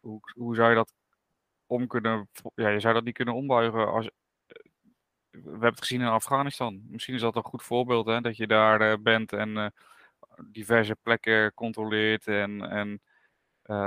hoe, 0.00 0.20
hoe 0.34 0.54
zou 0.54 0.68
je 0.68 0.74
dat 0.74 0.92
om 1.66 1.86
kunnen... 1.86 2.28
Ja, 2.54 2.68
je 2.68 2.80
zou 2.80 2.94
dat 2.94 3.04
niet 3.04 3.14
kunnen 3.14 3.34
ombuigen 3.34 3.88
als... 3.88 4.10
We 5.30 5.50
hebben 5.50 5.68
het 5.70 5.78
gezien 5.78 6.00
in 6.00 6.06
Afghanistan. 6.06 6.82
Misschien 6.88 7.14
is 7.14 7.20
dat 7.20 7.36
een 7.36 7.44
goed 7.44 7.62
voorbeeld, 7.62 8.06
hè, 8.06 8.20
dat 8.20 8.36
je 8.36 8.46
daar 8.46 9.02
bent 9.02 9.32
en 9.32 9.72
diverse 10.50 10.96
plekken 11.02 11.54
controleert 11.54 12.26
en, 12.26 12.62
en 12.62 13.02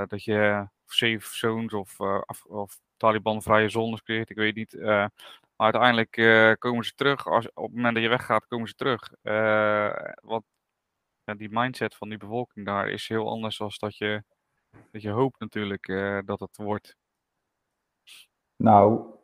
dat 0.06 0.24
je 0.24 0.68
safe 0.86 1.36
zones 1.36 1.72
of, 1.72 2.00
of 2.48 2.80
Taliban-vrije 2.96 3.68
zones 3.68 4.02
creëert, 4.02 4.30
ik 4.30 4.36
weet 4.36 4.54
niet. 4.54 4.76
Maar 5.56 5.72
uiteindelijk 5.72 6.16
eh, 6.16 6.52
komen 6.58 6.84
ze 6.84 6.94
terug. 6.94 7.26
Als, 7.26 7.48
op 7.54 7.64
het 7.64 7.74
moment 7.74 7.94
dat 7.94 8.02
je 8.02 8.08
weggaat, 8.08 8.46
komen 8.46 8.68
ze 8.68 8.74
terug. 8.74 9.12
Eh, 9.22 10.12
want 10.22 10.44
ja, 11.24 11.34
die 11.34 11.48
mindset 11.50 11.94
van 11.94 12.08
die 12.08 12.18
bevolking 12.18 12.66
daar 12.66 12.88
is 12.88 13.08
heel 13.08 13.28
anders 13.28 13.58
dan 13.58 13.70
dat 13.78 13.96
je, 13.96 14.22
dat 14.90 15.02
je 15.02 15.10
hoopt 15.10 15.40
natuurlijk 15.40 15.88
eh, 15.88 16.18
dat 16.24 16.40
het 16.40 16.56
wordt. 16.56 16.96
Nou, 18.56 19.14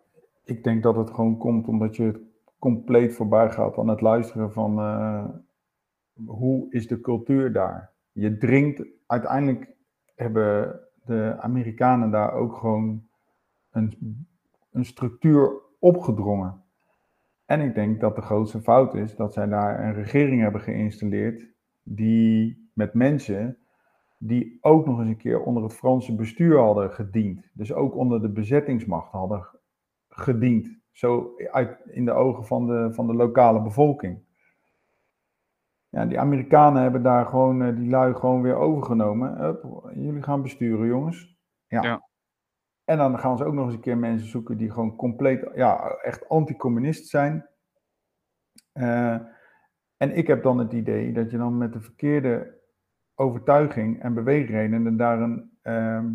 ik 0.44 0.64
denk 0.64 0.82
dat 0.82 0.96
het 0.96 1.10
gewoon 1.10 1.38
komt 1.38 1.68
omdat 1.68 1.96
je 1.96 2.02
het 2.02 2.20
compleet 2.58 3.14
voorbij 3.14 3.50
gaat 3.50 3.78
aan 3.78 3.88
het 3.88 4.00
luisteren 4.00 4.52
van 4.52 4.78
hoe 6.26 6.66
is 6.70 6.86
de 6.86 7.00
cultuur 7.00 7.52
daar. 7.52 7.92
Je 8.12 8.38
dringt, 8.38 8.84
uiteindelijk 9.06 9.76
hebben 10.14 10.80
de 11.04 11.36
Amerikanen 11.38 12.10
daar 12.10 12.32
ook 12.32 12.56
gewoon 12.56 13.08
een, 13.70 14.26
een 14.70 14.84
structuur 14.84 15.67
opgedrongen. 15.78 16.62
En 17.44 17.60
ik 17.60 17.74
denk 17.74 18.00
dat 18.00 18.16
de 18.16 18.22
grootste 18.22 18.60
fout 18.60 18.94
is 18.94 19.16
dat 19.16 19.32
zij 19.32 19.46
daar 19.46 19.84
een 19.84 19.94
regering 19.94 20.42
hebben 20.42 20.60
geïnstalleerd 20.60 21.46
die 21.82 22.70
met 22.74 22.94
mensen 22.94 23.58
die 24.18 24.58
ook 24.60 24.86
nog 24.86 24.98
eens 24.98 25.08
een 25.08 25.16
keer 25.16 25.42
onder 25.42 25.62
het 25.62 25.74
Franse 25.74 26.14
bestuur 26.14 26.58
hadden 26.58 26.92
gediend. 26.92 27.50
Dus 27.52 27.72
ook 27.72 27.96
onder 27.96 28.20
de 28.20 28.28
bezettingsmacht 28.28 29.12
hadden 29.12 29.46
gediend. 30.08 30.78
Zo 30.92 31.34
uit, 31.50 31.78
in 31.84 32.04
de 32.04 32.12
ogen 32.12 32.44
van 32.44 32.66
de, 32.66 32.88
van 32.92 33.06
de 33.06 33.14
lokale 33.14 33.62
bevolking. 33.62 34.18
Ja, 35.88 36.06
die 36.06 36.20
Amerikanen 36.20 36.82
hebben 36.82 37.02
daar 37.02 37.26
gewoon 37.26 37.62
eh, 37.62 37.76
die 37.76 37.88
lui 37.88 38.14
gewoon 38.14 38.42
weer 38.42 38.56
overgenomen. 38.56 39.36
Hup, 39.36 39.90
jullie 39.94 40.22
gaan 40.22 40.42
besturen, 40.42 40.86
jongens. 40.86 41.36
Ja. 41.66 41.82
Ja. 41.82 42.08
En 42.88 42.96
dan 42.98 43.18
gaan 43.18 43.36
ze 43.36 43.44
ook 43.44 43.54
nog 43.54 43.64
eens 43.64 43.74
een 43.74 43.80
keer 43.80 43.98
mensen 43.98 44.28
zoeken 44.28 44.56
die 44.56 44.70
gewoon 44.70 44.96
compleet, 44.96 45.50
ja, 45.54 45.88
echt 46.02 46.28
anticommunist 46.28 47.06
zijn. 47.08 47.48
Eh, 48.72 49.18
en 49.96 50.16
ik 50.16 50.26
heb 50.26 50.42
dan 50.42 50.58
het 50.58 50.72
idee 50.72 51.12
dat 51.12 51.30
je 51.30 51.36
dan 51.36 51.58
met 51.58 51.72
de 51.72 51.80
verkeerde 51.80 52.60
overtuiging 53.14 54.02
en 54.02 54.14
beweegredenen 54.14 54.96
daar 54.96 55.20
een, 55.20 55.58
ehm, 55.62 56.12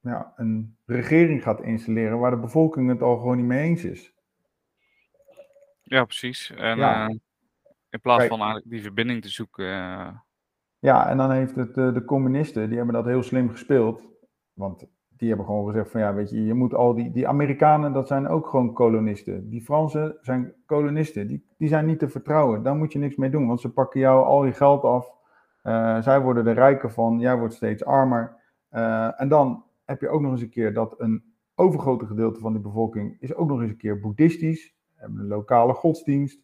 ja, 0.00 0.32
een 0.36 0.76
regering 0.86 1.42
gaat 1.42 1.60
installeren 1.62 2.18
waar 2.18 2.30
de 2.30 2.40
bevolking 2.40 2.88
het 2.88 3.02
al 3.02 3.16
gewoon 3.18 3.36
niet 3.36 3.46
mee 3.46 3.62
eens 3.62 3.84
is. 3.84 4.14
Ja, 5.82 6.04
precies. 6.04 6.50
En 6.50 6.76
Ja. 6.78 7.08
eh, 7.08 7.14
in 7.90 8.00
plaats 8.00 8.26
van 8.26 8.38
eigenlijk 8.38 8.70
die 8.70 8.82
verbinding 8.82 9.22
te 9.22 9.28
zoeken. 9.28 9.66
eh, 9.66 10.16
Ja, 10.78 11.08
en 11.08 11.16
dan 11.16 11.30
heeft 11.30 11.54
het 11.54 11.74
de 11.74 12.02
communisten, 12.04 12.68
die 12.68 12.76
hebben 12.76 12.94
dat 12.94 13.04
heel 13.04 13.22
slim 13.22 13.50
gespeeld. 13.50 14.02
Want 14.52 14.86
die 15.22 15.30
hebben 15.30 15.46
gewoon 15.46 15.66
gezegd 15.66 15.90
van 15.90 16.00
ja, 16.00 16.14
weet 16.14 16.30
je, 16.30 16.44
je 16.44 16.54
moet 16.54 16.74
al 16.74 16.94
die, 16.94 17.10
die 17.10 17.28
Amerikanen, 17.28 17.92
dat 17.92 18.06
zijn 18.06 18.28
ook 18.28 18.46
gewoon 18.46 18.72
kolonisten. 18.72 19.50
Die 19.50 19.60
Fransen 19.62 20.16
zijn 20.20 20.52
kolonisten, 20.66 21.26
die, 21.26 21.46
die 21.58 21.68
zijn 21.68 21.86
niet 21.86 21.98
te 21.98 22.08
vertrouwen. 22.08 22.62
Daar 22.62 22.76
moet 22.76 22.92
je 22.92 22.98
niks 22.98 23.16
mee 23.16 23.30
doen, 23.30 23.46
want 23.46 23.60
ze 23.60 23.72
pakken 23.72 24.00
jou 24.00 24.24
al 24.24 24.44
je 24.44 24.52
geld 24.52 24.82
af. 24.82 25.12
Eh, 25.62 26.00
zij 26.02 26.20
worden 26.20 26.46
er 26.46 26.54
rijker 26.54 26.90
van, 26.92 27.18
jij 27.18 27.38
wordt 27.38 27.54
steeds 27.54 27.84
armer. 27.84 28.36
Eh, 28.68 29.20
en 29.20 29.28
dan 29.28 29.64
heb 29.84 30.00
je 30.00 30.08
ook 30.08 30.20
nog 30.20 30.32
eens 30.32 30.42
een 30.42 30.50
keer 30.50 30.74
dat 30.74 30.94
een 31.00 31.24
overgrote 31.54 32.06
gedeelte 32.06 32.40
van 32.40 32.52
die 32.52 32.62
bevolking 32.62 33.16
is 33.20 33.34
ook 33.34 33.48
nog 33.48 33.60
eens 33.60 33.70
een 33.70 33.76
keer 33.76 34.00
boeddhistisch. 34.00 34.74
Hebben 34.94 35.20
een 35.20 35.26
lokale 35.26 35.72
godsdienst. 35.74 36.40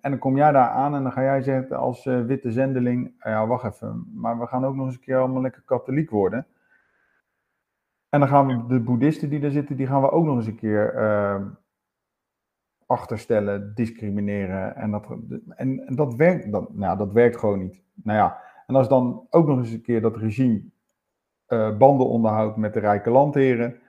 En 0.00 0.10
dan 0.10 0.18
kom 0.18 0.36
jij 0.36 0.52
daar 0.52 0.68
aan 0.68 0.94
en 0.94 1.02
dan 1.02 1.12
ga 1.12 1.22
jij 1.22 1.42
zeggen 1.42 1.76
als 1.76 2.06
eh, 2.06 2.24
witte 2.24 2.52
zendeling, 2.52 3.14
"Ah 3.18 3.32
ja 3.32 3.46
wacht 3.46 3.64
even, 3.64 4.10
maar 4.14 4.38
we 4.38 4.46
gaan 4.46 4.64
ook 4.64 4.74
nog 4.74 4.86
eens 4.86 4.94
een 4.94 5.00
keer 5.00 5.18
allemaal 5.18 5.42
lekker 5.42 5.62
katholiek 5.62 6.10
worden. 6.10 6.46
En 8.14 8.20
dan 8.20 8.28
gaan 8.28 8.46
we 8.46 8.66
de 8.66 8.80
boeddhisten 8.80 9.30
die 9.30 9.40
daar 9.40 9.50
zitten, 9.50 9.76
die 9.76 9.86
gaan 9.86 10.00
we 10.00 10.10
ook 10.10 10.24
nog 10.24 10.36
eens 10.36 10.46
een 10.46 10.56
keer 10.56 10.94
eh, 10.94 11.42
achterstellen, 12.86 13.74
discrimineren. 13.74 14.76
En 14.76 14.90
dat, 14.90 15.06
en, 15.48 15.86
en 15.86 15.94
dat, 15.94 16.14
werkt, 16.14 16.52
dat, 16.52 16.74
nou, 16.74 16.98
dat 16.98 17.12
werkt 17.12 17.36
gewoon 17.36 17.58
niet. 17.58 17.82
Nou 17.94 18.18
ja, 18.18 18.38
en 18.66 18.74
als 18.74 18.88
dan 18.88 19.26
ook 19.30 19.46
nog 19.46 19.58
eens 19.58 19.70
een 19.70 19.82
keer 19.82 20.00
dat 20.00 20.16
regime 20.16 20.62
eh, 21.46 21.76
banden 21.76 22.06
onderhoudt 22.06 22.56
met 22.56 22.72
de 22.72 22.80
rijke 22.80 23.10
landheren, 23.10 23.80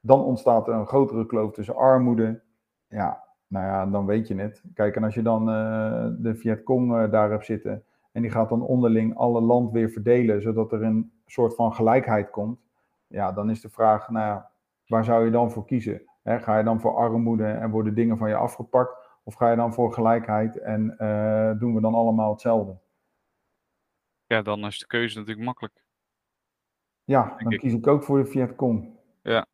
dan 0.00 0.20
ontstaat 0.20 0.68
er 0.68 0.74
een 0.74 0.86
grotere 0.86 1.26
kloof 1.26 1.52
tussen 1.52 1.76
armoede. 1.76 2.42
Ja, 2.88 3.24
nou 3.46 3.66
ja, 3.66 3.86
dan 3.86 4.06
weet 4.06 4.28
je 4.28 4.34
het. 4.34 4.62
Kijk, 4.74 4.96
en 4.96 5.04
als 5.04 5.14
je 5.14 5.22
dan 5.22 5.48
eh, 5.50 6.06
de 6.18 6.34
Vietcong 6.34 6.96
eh, 6.96 7.10
daar 7.10 7.30
hebt 7.30 7.44
zitten 7.44 7.84
en 8.12 8.22
die 8.22 8.30
gaat 8.30 8.48
dan 8.48 8.62
onderling 8.62 9.16
alle 9.16 9.40
land 9.40 9.70
weer 9.72 9.90
verdelen, 9.90 10.42
zodat 10.42 10.72
er 10.72 10.82
een 10.82 11.12
soort 11.26 11.54
van 11.54 11.74
gelijkheid 11.74 12.30
komt, 12.30 12.63
ja, 13.14 13.32
dan 13.32 13.50
is 13.50 13.60
de 13.60 13.70
vraag, 13.70 14.08
nou 14.08 14.26
ja, 14.26 14.50
waar 14.86 15.04
zou 15.04 15.24
je 15.24 15.30
dan 15.30 15.50
voor 15.50 15.64
kiezen? 15.64 16.02
Hè, 16.22 16.40
ga 16.40 16.58
je 16.58 16.64
dan 16.64 16.80
voor 16.80 16.96
armoede 16.96 17.46
en 17.46 17.70
worden 17.70 17.94
dingen 17.94 18.16
van 18.16 18.28
je 18.28 18.34
afgepakt? 18.34 18.96
Of 19.22 19.34
ga 19.34 19.50
je 19.50 19.56
dan 19.56 19.74
voor 19.74 19.92
gelijkheid 19.92 20.58
en 20.58 20.98
eh, 20.98 21.58
doen 21.58 21.74
we 21.74 21.80
dan 21.80 21.94
allemaal 21.94 22.30
hetzelfde? 22.30 22.78
ja, 24.26 24.42
dan 24.42 24.64
is 24.66 24.78
de 24.78 24.86
keuze 24.86 25.18
natuurlijk 25.18 25.46
makkelijk. 25.46 25.84
Ja, 27.04 27.34
dan 27.38 27.52
ik. 27.52 27.58
kies 27.60 27.72
ik 27.72 27.86
ook 27.86 28.02
voor 28.04 28.18
de 28.18 28.26
Vietcong, 28.26 28.98
Ja, 29.22 29.46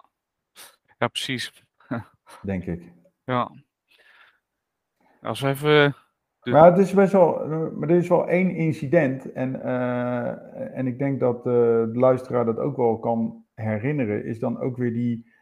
precies. 0.99 1.65
denk 2.43 2.65
ik. 2.65 2.93
Ja. 3.25 3.51
Als 5.23 5.41
we 5.41 5.49
even. 5.49 5.95
De- 6.41 6.51
Maar 6.51 6.71
het 6.71 6.79
is 6.79 6.93
best 6.95 7.13
wel, 7.13 7.47
maar 7.71 7.89
er 7.89 7.97
is 7.97 8.09
wel 8.09 8.29
één 8.29 8.51
incident 8.51 9.33
en, 9.33 9.63
eh, 9.63 10.79
en 10.79 10.87
ik 10.87 10.99
denk 10.99 11.21
dat 11.21 11.37
eh, 11.37 11.43
de 11.53 11.91
luisteraar 11.95 12.45
dat 12.45 12.59
ook 12.59 12.77
wel 12.77 12.99
kan 12.99 13.45
herinneren, 13.61 14.25
is 14.25 14.39
dan 14.39 14.59
ook 14.59 14.77
weer 14.77 14.93
die, 14.93 15.33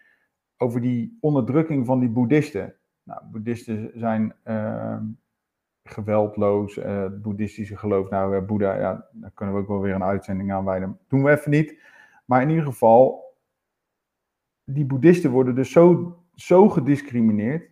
over 0.56 0.80
die 0.80 1.18
onderdrukking 1.20 1.86
van 1.86 2.00
die 2.00 2.08
boeddhisten. 2.08 2.74
Nou, 3.02 3.22
boeddhisten 3.30 3.90
zijn 3.94 4.34
eh, 4.42 4.98
geweldloos, 5.88 6.78
eh, 6.78 7.02
het 7.02 7.22
boeddhistische 7.22 7.76
geloof, 7.76 8.10
nou 8.10 8.36
eh, 8.36 8.46
Boeddha, 8.46 8.74
ja, 8.74 9.06
daar 9.12 9.30
kunnen 9.34 9.54
we 9.54 9.60
ook 9.60 9.68
wel 9.68 9.80
weer 9.80 9.94
een 9.94 10.04
uitzending 10.04 10.52
aan 10.52 10.64
wijden. 10.64 10.98
Doen 11.08 11.22
we 11.22 11.30
even 11.30 11.50
niet. 11.50 11.78
Maar 12.24 12.42
in 12.42 12.48
ieder 12.48 12.64
geval, 12.64 13.34
die 14.64 14.84
boeddhisten 14.84 15.30
worden 15.30 15.54
dus 15.54 15.72
zo, 15.72 16.16
zo 16.34 16.68
gediscrimineerd, 16.68 17.70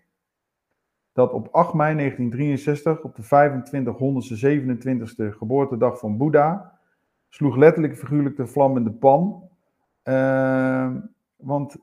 dat 1.13 1.33
op 1.33 1.49
8 1.53 1.75
mei 1.75 1.97
1963, 1.97 3.03
op 3.03 3.17
de 3.17 3.23
2527ste 3.23 5.37
geboortedag 5.37 5.99
van 5.99 6.17
Boeddha, 6.17 6.79
sloeg 7.29 7.57
letterlijk 7.57 7.97
figuurlijk 7.97 8.37
de 8.37 8.47
vlam 8.47 8.77
in 8.77 8.85
de 8.85 8.93
pan. 8.93 9.46
Ehm, 10.07 11.01
want 11.37 11.77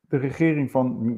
de 0.00 0.16
regering 0.16 0.70
van. 0.70 1.16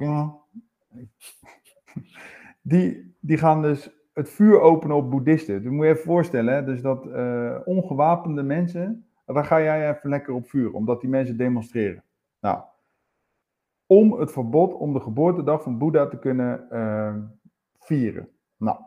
Die, 2.62 3.16
die 3.20 3.38
gaan 3.38 3.62
dus 3.62 3.90
het 4.12 4.30
vuur 4.30 4.60
openen 4.60 4.96
op 4.96 5.10
boeddhisten. 5.10 5.62
Dus 5.62 5.72
moet 5.72 5.84
je 5.84 5.90
even 5.90 6.04
voorstellen, 6.04 6.54
hè, 6.54 6.64
dus 6.64 6.82
dat 6.82 7.06
eh, 7.06 7.56
ongewapende 7.64 8.42
mensen, 8.42 9.06
daar 9.24 9.44
ga 9.44 9.60
jij 9.60 9.90
even 9.90 10.10
lekker 10.10 10.34
op 10.34 10.48
vuur, 10.48 10.72
omdat 10.72 11.00
die 11.00 11.10
mensen 11.10 11.36
demonstreren. 11.36 12.04
Nou, 12.40 12.62
om 13.86 14.12
het 14.12 14.32
verbod 14.32 14.74
om 14.74 14.92
de 14.92 15.00
geboortedag 15.00 15.62
van 15.62 15.78
Boeddha 15.78 16.06
te 16.06 16.18
kunnen 16.18 16.70
eh, 16.70 17.14
vieren. 17.78 18.28
Nou, 18.56 18.78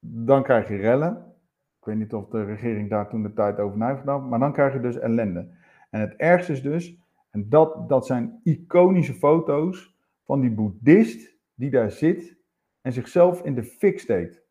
dan 0.00 0.42
krijg 0.42 0.68
je 0.68 0.76
rellen. 0.76 1.32
Ik 1.78 1.84
weet 1.84 1.96
niet 1.96 2.14
of 2.14 2.28
de 2.28 2.44
regering 2.44 2.90
daar 2.90 3.08
toen 3.08 3.22
de 3.22 3.32
tijd 3.32 3.58
over 3.58 3.86
heeft 3.86 4.04
maar 4.04 4.38
dan 4.38 4.52
krijg 4.52 4.72
je 4.72 4.80
dus 4.80 4.98
ellende. 4.98 5.62
En 5.94 6.00
het 6.00 6.16
ergste 6.16 6.52
is 6.52 6.62
dus, 6.62 6.98
en 7.30 7.48
dat, 7.48 7.88
dat 7.88 8.06
zijn 8.06 8.40
iconische 8.42 9.14
foto's 9.14 9.96
van 10.24 10.40
die 10.40 10.50
boeddhist 10.50 11.36
die 11.54 11.70
daar 11.70 11.90
zit 11.90 12.36
en 12.80 12.92
zichzelf 12.92 13.42
in 13.42 13.54
de 13.54 13.64
fik 13.64 13.98
steekt. 13.98 14.42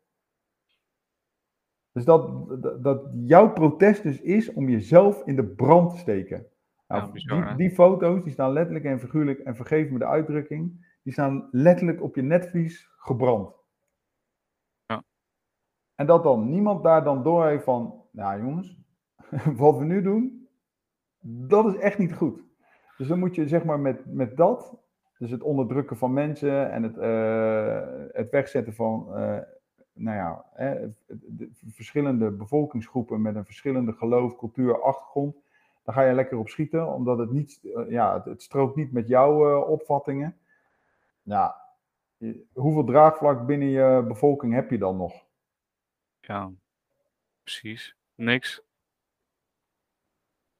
Dus 1.92 2.04
dat, 2.04 2.48
dat, 2.62 2.82
dat 2.82 3.10
jouw 3.24 3.52
protest 3.52 4.02
dus 4.02 4.20
is 4.20 4.52
om 4.52 4.68
jezelf 4.68 5.22
in 5.24 5.36
de 5.36 5.46
brand 5.46 5.90
te 5.90 5.98
steken. 5.98 6.46
Nou, 6.88 7.02
Ja, 7.02 7.10
bizar, 7.10 7.48
hè? 7.48 7.56
die, 7.56 7.68
die 7.68 7.76
foto's 7.76 8.22
die 8.22 8.32
staan 8.32 8.52
letterlijk 8.52 8.84
en 8.84 9.00
figuurlijk, 9.00 9.38
en 9.38 9.56
vergeef 9.56 9.90
me 9.90 9.98
de 9.98 10.06
uitdrukking, 10.06 10.96
die 11.02 11.12
staan 11.12 11.48
letterlijk 11.50 12.02
op 12.02 12.14
je 12.14 12.22
netvlies 12.22 12.90
gebrand. 12.96 13.54
Ja. 14.86 15.04
En 15.94 16.06
dat 16.06 16.22
dan 16.22 16.48
niemand 16.48 16.82
daar 16.82 17.04
dan 17.04 17.22
door 17.22 17.46
heeft 17.46 17.64
van, 17.64 18.02
nou 18.10 18.40
jongens, 18.40 18.78
wat 19.56 19.78
we 19.78 19.84
nu 19.84 20.02
doen, 20.02 20.43
dat 21.26 21.66
is 21.66 21.76
echt 21.76 21.98
niet 21.98 22.14
goed. 22.14 22.42
Dus 22.96 23.08
dan 23.08 23.18
moet 23.18 23.34
je 23.34 23.48
zeg 23.48 23.64
maar 23.64 23.80
met, 23.80 24.14
met 24.14 24.36
dat, 24.36 24.76
dus 25.18 25.30
het 25.30 25.42
onderdrukken 25.42 25.96
van 25.96 26.12
mensen 26.12 26.70
en 26.70 26.82
het, 26.82 26.98
eh, 26.98 28.12
het 28.12 28.30
wegzetten 28.30 28.74
van, 28.74 29.14
eh, 29.14 29.38
nou 29.92 30.16
ja, 30.16 30.44
hè, 30.52 30.88
de 31.06 31.50
verschillende 31.66 32.30
bevolkingsgroepen 32.30 33.22
met 33.22 33.34
een 33.36 33.44
verschillende 33.44 33.92
geloof, 33.92 34.36
cultuur, 34.36 34.82
achtergrond, 34.82 35.36
dan 35.84 35.94
ga 35.94 36.02
je 36.02 36.14
lekker 36.14 36.38
op 36.38 36.48
schieten, 36.48 36.92
omdat 36.92 37.18
het 37.18 37.30
niet, 37.30 37.60
eh, 37.74 37.90
ja, 37.90 38.14
het, 38.14 38.24
het 38.24 38.42
strookt 38.42 38.76
niet 38.76 38.92
met 38.92 39.08
jouw 39.08 39.60
opvattingen. 39.62 40.36
Je- 42.16 42.44
hoeveel 42.52 42.84
draagvlak 42.84 43.46
binnen 43.46 43.68
je 43.68 44.04
bevolking 44.08 44.52
heb 44.54 44.70
je 44.70 44.78
dan 44.78 44.96
nog? 44.96 45.24
Ja, 46.20 46.50
precies. 47.42 47.96
Niks. 48.14 48.63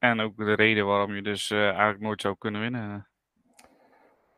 En 0.04 0.20
ook 0.20 0.36
de 0.36 0.52
reden 0.52 0.86
waarom 0.86 1.14
je 1.14 1.22
dus 1.22 1.50
eh, 1.50 1.66
eigenlijk 1.66 2.00
nooit 2.00 2.20
zou 2.20 2.34
kunnen 2.38 2.60
winnen. 2.60 3.06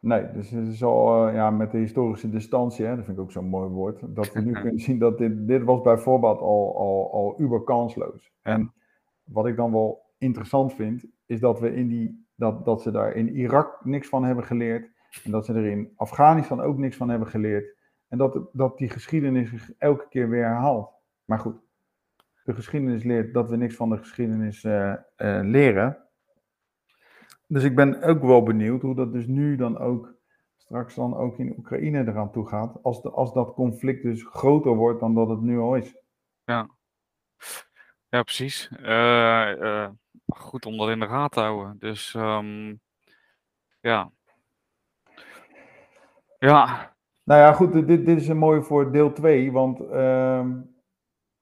Nee, 0.01 0.33
dus 0.33 0.51
het 0.51 0.67
is 0.67 0.83
al 0.83 1.27
eh, 1.27 1.35
ja, 1.35 1.51
met 1.51 1.71
de 1.71 1.79
historische 1.79 2.31
distantie, 2.31 2.85
hè, 2.85 2.97
dat 2.97 3.05
vind 3.05 3.17
ik 3.17 3.23
ook 3.23 3.33
zo'n 3.33 3.49
mooi 3.49 3.69
woord, 3.69 4.15
dat 4.15 4.33
we 4.33 4.41
nu 4.41 4.53
kunnen 4.63 4.79
zien 4.79 4.99
dat 4.99 5.19
dit, 5.19 5.47
dit 5.47 5.63
was 5.63 5.81
bijvoorbeeld 5.81 6.41
al, 6.41 6.77
al, 6.77 7.13
al 7.13 7.41
uber 7.41 7.65
kansloos. 7.65 8.33
En 8.43 8.73
wat 9.25 9.47
ik 9.47 9.57
dan 9.57 9.73
wel 9.73 10.15
interessant 10.19 10.75
vind, 10.75 11.05
is 11.27 11.41
dat, 11.41 11.61
we 11.61 11.75
in 11.75 11.89
die, 11.89 12.27
dat, 12.35 12.65
dat 12.65 12.83
ze 12.83 12.91
daar 12.91 13.13
in 13.13 13.29
Irak 13.29 13.85
niks 13.85 14.09
van 14.09 14.25
hebben 14.25 14.45
geleerd 14.45 14.91
en 15.25 15.31
dat 15.31 15.45
ze 15.45 15.53
er 15.53 15.67
in 15.67 15.93
Afghanistan 15.97 16.61
ook 16.61 16.79
niks 16.79 16.97
van 16.97 17.09
hebben 17.09 17.29
geleerd 17.29 17.77
en 18.09 18.19
dat, 18.19 18.49
dat 18.53 18.79
die 18.79 18.89
geschiedenis 18.91 19.51
zich 19.51 19.71
elke 19.79 20.07
keer 20.09 20.29
weer 20.29 20.45
herhaalt. 20.45 20.91
Maar 21.25 21.39
goed, 21.39 21.57
de 22.47 22.55
geschiedenis 22.55 23.05
leert 23.05 23.35
dat 23.35 23.49
we 23.49 23.57
niks 23.57 23.75
van 23.75 23.91
de 23.91 23.99
geschiedenis 23.99 24.65
eh, 24.65 24.93
eh, 24.93 24.99
leren. 25.43 25.99
Dus 27.47 27.65
ik 27.65 27.75
ben 27.75 28.03
ook 28.03 28.23
wel 28.23 28.43
benieuwd 28.43 28.83
hoe 28.83 28.95
dat 28.95 29.13
dus 29.13 29.27
nu 29.27 29.57
dan 29.57 29.79
ook 29.79 30.15
straks 30.57 30.95
dan 30.95 31.17
ook 31.17 31.39
in 31.39 31.55
Oekraïne 31.59 31.99
eraan 31.99 32.33
toe 32.33 32.49
gaat. 32.49 32.83
Als, 32.83 33.03
de, 33.03 33.11
als 33.11 33.33
dat 33.33 33.55
conflict 33.55 34.03
dus 34.03 34.25
groter 34.25 34.75
wordt 34.75 35.01
dan 35.01 35.15
dat 35.15 35.29
het 35.29 35.41
nu 35.41 35.59
al 35.59 35.77
is. 35.77 35.97
Ja, 36.45 36.69
Ja, 38.09 38.23
precies. 38.23 38.69
Eh, 38.83 39.89
goed 40.27 40.67
om 40.67 40.77
dat 40.77 40.89
in 40.89 41.01
de 41.01 41.07
gaten 41.07 41.31
te 41.31 41.41
houden. 41.41 41.77
Dus 41.79 42.15
ehm, 42.15 42.75
ja. 43.81 44.11
Ja, 46.39 46.95
Nou 47.25 47.41
ja, 47.41 47.53
goed, 47.53 47.73
dit, 47.73 47.87
dit 47.87 48.09
is 48.09 48.29
een 48.29 48.39
mooie 48.39 48.63
voor 48.63 48.93
deel 48.93 49.13
2, 49.13 49.53
want 49.53 49.81
ehm, 49.81 50.61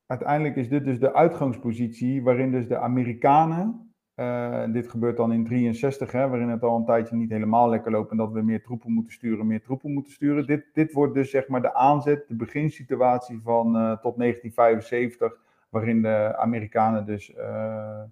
uiteindelijk 0.07 0.57
is 0.57 0.69
dit 0.69 0.85
dus 0.85 0.99
de 1.01 1.15
uitgangspositie 1.15 2.23
waarin 2.23 2.51
dus 2.51 2.69
de 2.69 2.79
Amerikanen, 2.79 3.95
en 4.15 4.73
dit 4.73 4.89
gebeurt 4.89 5.17
dan 5.17 5.33
in 5.33 5.45
63, 5.45 6.13
hè, 6.13 6.29
waarin 6.29 6.49
het 6.49 6.63
al 6.63 6.77
een 6.77 6.85
tijdje 6.85 7.17
niet 7.17 7.31
helemaal 7.31 7.69
lekker 7.69 7.91
loopt 7.91 8.11
en 8.11 8.17
dat 8.17 8.33
we 8.33 8.43
meer 8.43 8.63
troepen 8.63 8.93
moeten 8.93 9.13
sturen, 9.13 9.47
meer 9.47 9.63
troepen 9.63 9.93
moeten 9.93 10.13
sturen. 10.13 10.47
Dit, 10.47 10.65
dit 10.73 10.93
wordt 10.93 11.15
dus 11.15 11.31
zeg 11.31 11.49
maar 11.49 11.63
de 11.63 11.75
aanzet, 11.75 12.25
de 12.29 12.37
beginsituatie 12.37 13.41
van 13.43 13.67
eh, 13.77 13.83
tot 13.83 14.19
1975, 14.19 15.39
waarin 15.69 16.03
de 16.03 16.37
Amerikanen 16.37 17.07
dus 17.07 17.35
eh, 17.35 18.03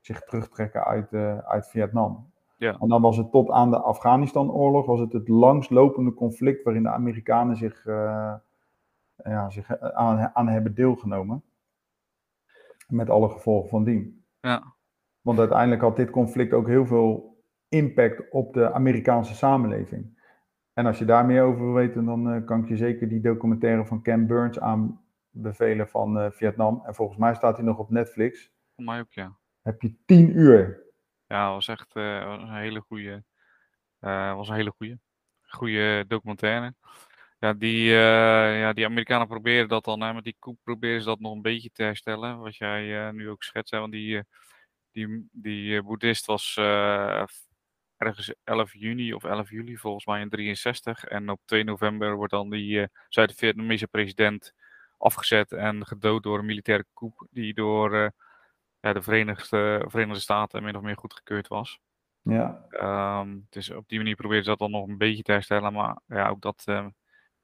zich 0.00 0.20
terugtrekken 0.20 0.84
uit, 0.84 1.12
uit 1.44 1.68
Vietnam. 1.68 2.30
Ja. 2.56 2.76
En 2.80 2.88
dan 2.88 3.02
was 3.02 3.16
het 3.16 3.30
tot 3.30 3.50
aan 3.50 3.70
de 3.70 3.80
Afghanistan-oorlog, 3.80 4.86
was 4.86 5.00
het 5.00 5.12
het 5.12 5.28
langslopende 5.28 6.14
conflict 6.14 6.64
waarin 6.64 6.82
de 6.82 6.88
Amerikanen 6.88 7.56
zich, 7.56 7.86
ja, 9.24 9.50
zich 9.50 9.80
aan, 9.80 10.30
aan 10.34 10.48
hebben 10.48 10.74
deelgenomen. 10.74 11.42
Met 12.86 13.10
alle 13.10 13.28
gevolgen 13.28 13.68
van 13.68 13.84
dien. 13.84 14.24
ja, 14.40 14.74
Want 15.20 15.38
uiteindelijk 15.38 15.80
had 15.80 15.96
dit 15.96 16.10
conflict 16.10 16.52
ook 16.52 16.66
heel 16.66 16.86
veel 16.86 17.42
impact 17.68 18.30
op 18.30 18.54
de 18.54 18.72
Amerikaanse 18.72 19.34
samenleving. 19.34 20.16
En 20.72 20.86
als 20.86 20.98
je 20.98 21.04
daar 21.04 21.26
meer 21.26 21.42
over 21.42 21.64
wil 21.64 21.72
weten, 21.72 22.04
dan 22.04 22.30
eh, 22.30 22.44
kan 22.44 22.62
ik 22.62 22.68
je 22.68 22.76
zeker 22.76 23.08
die 23.08 23.20
documentaire 23.20 23.86
van 23.86 24.02
Ken 24.02 24.26
Burns 24.26 24.60
aanbevelen 24.60 25.88
van 25.88 26.18
eh, 26.18 26.30
Vietnam. 26.30 26.82
En 26.84 26.94
volgens 26.94 27.18
mij 27.18 27.34
staat 27.34 27.56
hij 27.56 27.66
nog 27.66 27.78
op 27.78 27.90
Netflix. 27.90 28.52
voor 28.74 28.84
mij 28.84 29.00
ook, 29.00 29.12
ja. 29.12 29.36
Heb 29.62 29.82
je 29.82 29.96
tien 30.04 30.38
uur. 30.38 30.86
Ja, 31.28 31.50
was 31.50 31.68
echt 31.68 31.96
eh, 31.96 32.24
was 32.24 32.42
een 32.42 32.54
hele 32.54 32.80
goede, 32.80 33.24
eh, 33.98 34.34
was 34.34 34.48
een 34.48 34.54
hele 34.54 34.72
goede, 34.76 34.98
goede 35.42 36.04
documentaire. 36.06 36.74
Ja, 37.40 37.52
die, 37.52 37.90
eh, 37.90 38.60
ja, 38.60 38.72
die 38.72 38.84
Amerikanen 38.84 39.26
proberen 39.26 39.68
dat 39.68 39.84
dan, 39.84 40.00
hè, 40.00 40.14
met 40.14 40.24
die 40.24 40.36
coup 40.38 40.56
proberen 40.62 41.00
ze 41.00 41.06
dat 41.06 41.20
nog 41.20 41.32
een 41.34 41.42
beetje 41.42 41.70
te 41.72 41.82
herstellen, 41.82 42.38
wat 42.38 42.56
jij 42.56 43.06
eh, 43.06 43.12
nu 43.12 43.30
ook 43.30 43.42
schetst. 43.42 43.72
Hè, 43.72 43.78
want 43.78 43.92
die, 43.92 44.16
eh, 44.18 44.22
die, 44.92 45.28
die 45.32 45.82
boeddhist 45.82 46.26
was 46.26 46.56
ergens 47.96 48.34
11 48.44 48.72
juni 48.72 49.14
of 49.14 49.24
11 49.24 49.50
juli 49.50 49.76
volgens 49.76 50.06
mij 50.06 50.20
in 50.20 50.28
63. 50.28 51.04
En 51.04 51.30
op 51.30 51.40
2 51.44 51.64
november 51.64 52.16
wordt 52.16 52.32
dan 52.32 52.50
die 52.50 52.88
Zuid-Vietnamese 53.08 53.86
president 53.86 54.52
afgezet 54.96 55.52
en 55.52 55.86
gedood 55.86 56.22
door 56.22 56.38
een 56.38 56.46
militaire 56.46 56.86
coup 56.94 57.26
die 57.30 57.54
door 57.54 58.12
ja, 58.80 58.92
de 58.92 59.02
Verenigde, 59.02 59.84
Verenigde 59.88 60.20
Staten 60.20 60.62
min 60.62 60.76
of 60.76 60.82
meer 60.82 60.96
goedgekeurd 60.96 61.48
was. 61.48 61.78
Ja, 62.22 62.66
Ehm, 62.70 63.38
dus 63.48 63.70
op 63.70 63.88
die 63.88 63.98
manier 63.98 64.14
proberen 64.16 64.44
ze 64.44 64.50
dat 64.50 64.58
dan 64.58 64.70
nog 64.70 64.88
een 64.88 64.98
beetje 64.98 65.22
te 65.22 65.32
herstellen. 65.32 65.72
Maar 65.72 66.00
ja, 66.06 66.28
ook 66.28 66.40
dat, 66.40 66.64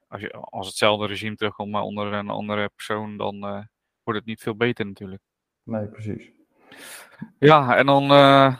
als, 0.08 0.20
je, 0.20 0.32
als 0.32 0.66
hetzelfde 0.66 1.06
regime 1.06 1.36
terugkomt, 1.36 1.70
maar 1.70 1.82
onder 1.82 2.12
een 2.12 2.28
andere 2.28 2.68
persoon, 2.68 3.16
dan 3.16 3.34
eh, 3.34 3.62
wordt 4.02 4.18
het 4.18 4.24
niet 4.24 4.40
veel 4.40 4.56
beter 4.56 4.86
natuurlijk. 4.86 5.22
nee, 5.62 5.86
precies. 5.86 6.30
Ja, 7.38 7.76
en 7.76 7.86
dan 7.86 8.10
eh, 8.10 8.56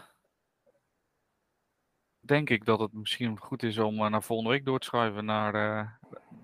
denk 2.20 2.50
ik 2.50 2.64
dat 2.64 2.80
het 2.80 2.92
misschien 2.92 3.38
goed 3.38 3.62
is 3.62 3.78
om 3.78 4.00
eh, 4.00 4.11
naar 4.11 4.22
volgende 4.22 4.50
week 4.50 4.64
door 4.64 4.78
te 4.78 4.87
schuiven. 4.87 5.24
Naar, 5.24 5.52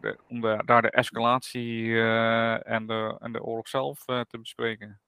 de, 0.00 0.18
om 0.28 0.40
de, 0.40 0.62
daar 0.64 0.82
de 0.82 0.90
escalatie 0.90 2.02
en, 2.62 2.86
de, 2.86 3.16
en 3.18 3.32
de 3.32 3.42
oorlog 3.42 3.68
zelf 3.68 4.04
te 4.04 4.38
bespreken. 4.38 5.00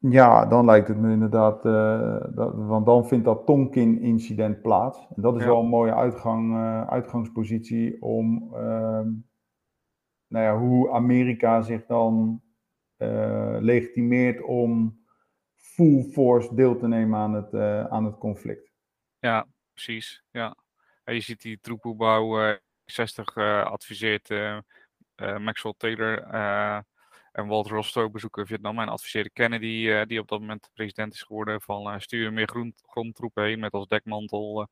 Ja, 0.00 0.46
dan 0.46 0.64
lijkt 0.64 0.88
het 0.88 0.96
me 0.96 1.12
inderdaad, 1.12 1.64
eh, 1.64 2.20
dat, 2.34 2.54
want 2.54 2.86
dan 2.86 3.06
vindt 3.06 3.24
dat 3.24 3.46
Tonkin-incident 3.46 4.62
plaats. 4.62 4.98
En 5.16 5.22
dat 5.22 5.36
is 5.36 5.40
Ja. 5.40 5.46
wel 5.46 5.60
een 5.60 5.68
mooie 5.68 5.94
uitgang, 5.94 6.54
eh, 6.54 6.86
uitgangspositie 6.88 8.02
om, 8.02 8.54
ehm, 8.54 9.08
nou 10.28 10.44
ja, 10.44 10.58
hoe 10.58 10.90
Amerika 10.90 11.62
zich 11.62 11.86
dan 11.86 12.40
eh, 12.96 13.56
legitimeert 13.60 14.42
om 14.42 14.98
full 15.54 16.02
force 16.02 16.54
deel 16.54 16.76
te 16.76 16.88
nemen 16.88 17.18
aan 17.18 17.34
het, 17.34 17.54
aan 17.90 18.04
het 18.04 18.18
conflict. 18.18 18.72
Ja, 19.22 19.46
precies. 19.72 20.22
Ja. 20.30 20.56
En 21.04 21.14
je 21.14 21.20
ziet 21.20 21.40
die 21.42 21.58
troepenbouw 21.60 22.40
eh 22.40 22.56
60 22.84 23.36
eh, 23.36 23.64
adviseert 23.64 24.28
Maxwell 25.38 25.74
Taylor 25.76 26.22
en 27.36 27.46
Walter 27.46 27.72
Rostow 27.72 28.12
bezoeken 28.12 28.46
Vietnam 28.46 28.78
en 28.78 28.88
adviseerde 28.88 29.30
Kennedy, 29.30 29.88
eh, 29.90 30.06
die 30.06 30.20
op 30.20 30.28
dat 30.28 30.40
moment 30.40 30.70
president 30.74 31.14
is 31.14 31.22
geworden, 31.22 31.60
van 31.60 31.90
eh, 31.90 31.98
stuur 31.98 32.32
meer 32.32 32.48
grond, 32.48 32.82
grondtroepen 32.86 33.44
heen 33.44 33.58
met 33.58 33.72
als 33.72 33.86
dekmantel 33.86 34.68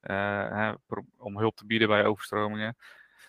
eh, 0.00 0.48
hè, 0.50 0.72
om 1.18 1.38
hulp 1.38 1.56
te 1.56 1.66
bieden 1.66 1.88
bij 1.88 2.04
overstromingen. 2.04 2.76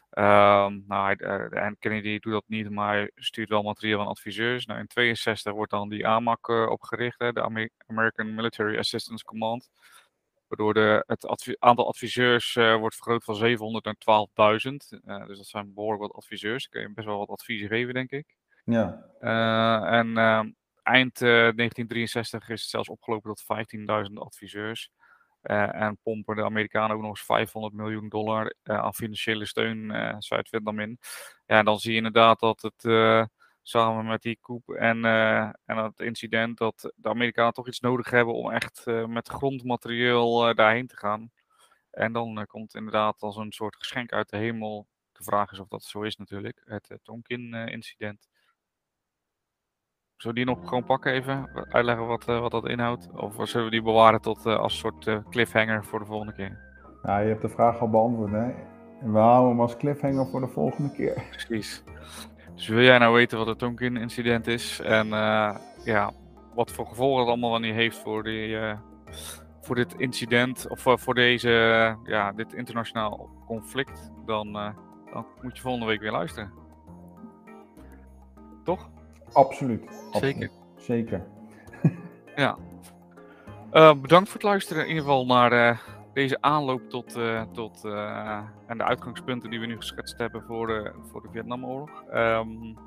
Ehm, 0.09 0.79
nou, 0.87 1.15
en 1.49 1.75
Kennedy 1.79 2.19
doet 2.19 2.33
dat 2.33 2.43
niet, 2.47 2.69
maar 2.69 3.11
stuurt 3.15 3.49
wel 3.49 3.63
materiaal 3.63 3.97
van 3.97 4.07
adviseurs. 4.07 4.65
Nou, 4.65 4.79
in 4.79 4.87
62 4.87 5.53
wordt 5.53 5.71
dan 5.71 5.89
die 5.89 6.07
AMAC 6.07 6.47
opgericht, 6.47 7.19
hè, 7.19 7.31
de 7.31 7.41
Amer- 7.43 7.69
American 7.85 8.35
Military 8.35 8.77
Assistance 8.77 9.25
Command. 9.25 9.69
Waardoor 10.47 10.73
de, 10.73 11.03
het 11.07 11.59
aantal 11.59 11.87
adviseurs 11.87 12.53
wordt 12.53 12.95
vergroot 12.95 13.23
van 13.23 13.35
700 13.35 13.85
naar 13.85 13.95
12.000. 13.97 14.99
Eh, 15.05 15.27
dus 15.27 15.37
dat 15.37 15.47
zijn 15.47 15.73
behoorlijk 15.73 16.01
wat 16.01 16.13
adviseurs. 16.13 16.67
Kun 16.67 16.81
je 16.81 16.93
best 16.93 17.07
wel 17.07 17.17
wat 17.17 17.29
adviezen 17.29 17.67
geven, 17.67 17.93
denk 17.93 18.11
ik. 18.11 18.35
Ja, 18.71 19.05
Eh, 19.19 19.97
en 19.99 20.17
eh, 20.17 20.43
eind 20.83 21.21
eh, 21.21 21.29
1963 21.55 22.49
is 22.49 22.61
het 22.61 22.69
zelfs 22.69 22.89
opgelopen 22.89 23.29
tot 23.33 23.43
15.000 23.43 24.13
adviseurs. 24.19 24.89
Eh, 25.41 25.75
en 25.81 25.97
pompen 26.03 26.35
de 26.35 26.43
Amerikanen 26.43 26.95
ook 26.95 27.01
nog 27.01 27.09
eens 27.09 27.23
500 27.25 27.73
miljoen 27.73 28.09
dollar 28.09 28.53
eh, 28.63 28.77
aan 28.79 28.93
financiële 28.93 29.45
steun 29.45 29.91
eh 29.91 30.15
Zuid-Vietnam 30.19 30.79
in. 30.79 30.97
Ja, 31.45 31.57
en 31.59 31.65
dan 31.65 31.79
zie 31.79 31.91
je 31.91 31.97
inderdaad 31.97 32.39
dat 32.39 32.61
het 32.61 32.85
eh, 32.85 33.25
samen 33.61 34.05
met 34.05 34.21
die 34.21 34.37
coup 34.41 34.69
en, 34.69 35.05
eh, 35.05 35.41
en 35.65 35.77
het 35.77 35.99
incident 35.99 36.57
dat 36.57 36.93
de 36.95 37.09
Amerikanen 37.09 37.53
toch 37.53 37.67
iets 37.67 37.79
nodig 37.79 38.09
hebben 38.09 38.33
om 38.33 38.51
echt 38.51 38.81
eh, 38.87 39.05
met 39.05 39.27
grondmaterieel 39.29 40.47
eh, 40.49 40.55
daarheen 40.55 40.87
te 40.87 40.97
gaan. 40.97 41.31
En 41.91 42.13
dan 42.13 42.39
eh, 42.39 42.45
komt 42.45 42.75
inderdaad 42.75 43.21
als 43.21 43.35
een 43.37 43.51
soort 43.51 43.75
geschenk 43.75 44.11
uit 44.11 44.29
de 44.29 44.37
hemel. 44.37 44.87
De 45.11 45.23
vraag 45.23 45.51
is 45.51 45.59
of 45.59 45.67
dat 45.67 45.83
zo 45.83 46.01
is 46.01 46.15
natuurlijk, 46.17 46.61
het 46.65 46.99
Tonkin-incident. 47.03 48.27
Zullen 50.17 50.37
we 50.37 50.45
die 50.45 50.55
nog 50.55 50.67
gewoon 50.67 50.83
pakken 50.83 51.11
even? 51.11 51.49
Uitleggen 51.69 52.07
wat, 52.07 52.29
uh, 52.29 52.39
wat 52.39 52.51
dat 52.51 52.67
inhoudt? 52.67 53.09
Of 53.15 53.35
zullen 53.49 53.65
we 53.65 53.71
die 53.71 53.81
bewaren 53.81 54.21
tot 54.21 54.45
uh, 54.45 54.55
als 54.57 54.77
soort 54.77 55.07
uh, 55.07 55.17
cliffhanger 55.29 55.85
voor 55.85 55.99
de 55.99 56.05
volgende 56.05 56.33
keer? 56.33 56.59
ja, 57.03 57.19
je 57.19 57.27
hebt 57.27 57.41
de 57.41 57.49
vraag 57.49 57.79
al 57.79 57.89
beantwoord, 57.89 58.31
hè? 58.31 58.49
En 59.01 59.13
we 59.13 59.19
houden 59.19 59.49
hem 59.49 59.61
als 59.61 59.77
cliffhanger 59.77 60.27
voor 60.27 60.39
de 60.39 60.47
volgende 60.47 60.91
keer. 60.91 61.23
Precies. 61.29 61.83
Dus 62.55 62.67
wil 62.67 62.81
jij 62.81 62.97
nou 62.97 63.13
weten 63.13 63.37
wat 63.37 63.47
het 63.47 63.59
Tonkin-incident 63.59 64.47
is? 64.47 64.79
En 64.79 65.07
ja, 65.83 66.11
wat 66.55 66.71
voor 66.71 66.85
gevolgen 66.85 67.19
het 67.19 67.27
allemaal 67.27 67.49
wanneer 67.49 67.73
heeft 67.73 67.97
voor, 67.97 68.23
die, 68.23 68.57
voor 69.61 69.75
dit 69.75 69.93
incident, 69.97 70.67
of 70.69 70.85
voor 71.01 71.13
deze, 71.13 71.49
ja, 72.03 72.31
dit 72.31 72.53
internationaal 72.53 73.29
conflict, 73.45 74.11
dan, 74.25 74.53
dan 75.11 75.25
moet 75.41 75.55
je 75.55 75.61
volgende 75.61 75.87
week 75.87 76.01
weer 76.01 76.11
luisteren. 76.11 76.51
Toch? 78.63 78.89
Absoluut. 79.33 79.83
Zeker. 80.11 80.49
Zeker. 80.77 81.25
ja. 82.35 82.57
Uh, 83.73 83.93
bedankt 84.01 84.29
voor 84.29 84.39
het 84.39 84.49
luisteren 84.49 84.81
in 84.83 84.87
ieder 84.87 85.03
geval 85.03 85.25
naar 85.25 85.53
uh, 85.53 85.77
deze 86.13 86.37
aanloop 86.41 86.89
tot, 86.89 87.17
uh, 87.17 87.41
tot 87.41 87.83
en 88.65 88.77
de 88.77 88.83
uitgangspunten 88.83 89.49
die 89.49 89.59
we 89.59 89.65
nu 89.65 89.75
geschetst 89.75 90.17
hebben 90.17 90.43
voor 90.43 90.67
de, 90.67 90.91
voor 91.11 91.21
de 91.21 91.29
Vietnamoorlog. 91.31 92.03
Um, 92.13 92.77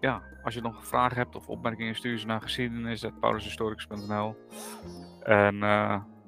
ja, 0.00 0.22
als 0.42 0.54
je 0.54 0.60
nog 0.60 0.86
vragen 0.86 1.16
hebt 1.16 1.36
of 1.36 1.48
opmerkingen, 1.48 1.94
stuur 1.94 2.18
ze 2.18 2.26
naar 2.26 2.40
geschiedenis.paulushistoricus.nl 2.40 4.36
En 5.22 5.60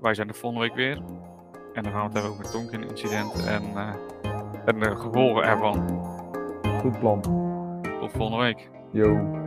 wij 0.01 0.15
zijn 0.15 0.29
er 0.29 0.35
volgende 0.35 0.67
week 0.67 0.77
weer. 0.77 0.97
En 1.73 1.83
dan 1.83 1.93
gaan 1.93 2.01
we 2.01 2.07
het 2.07 2.13
hebben 2.13 2.31
over 2.31 2.43
het 2.43 2.53
Tonkin-incident 2.53 3.47
en, 3.47 3.77
en 4.65 4.79
de 4.81 4.97
gevolgen 4.97 5.43
ervan. 5.43 5.89
Goed 6.81 6.99
plan. 6.99 7.54
Tot 8.05 8.13
volgende 8.13 8.45
week. 8.45 8.71
Yo. 8.93 9.44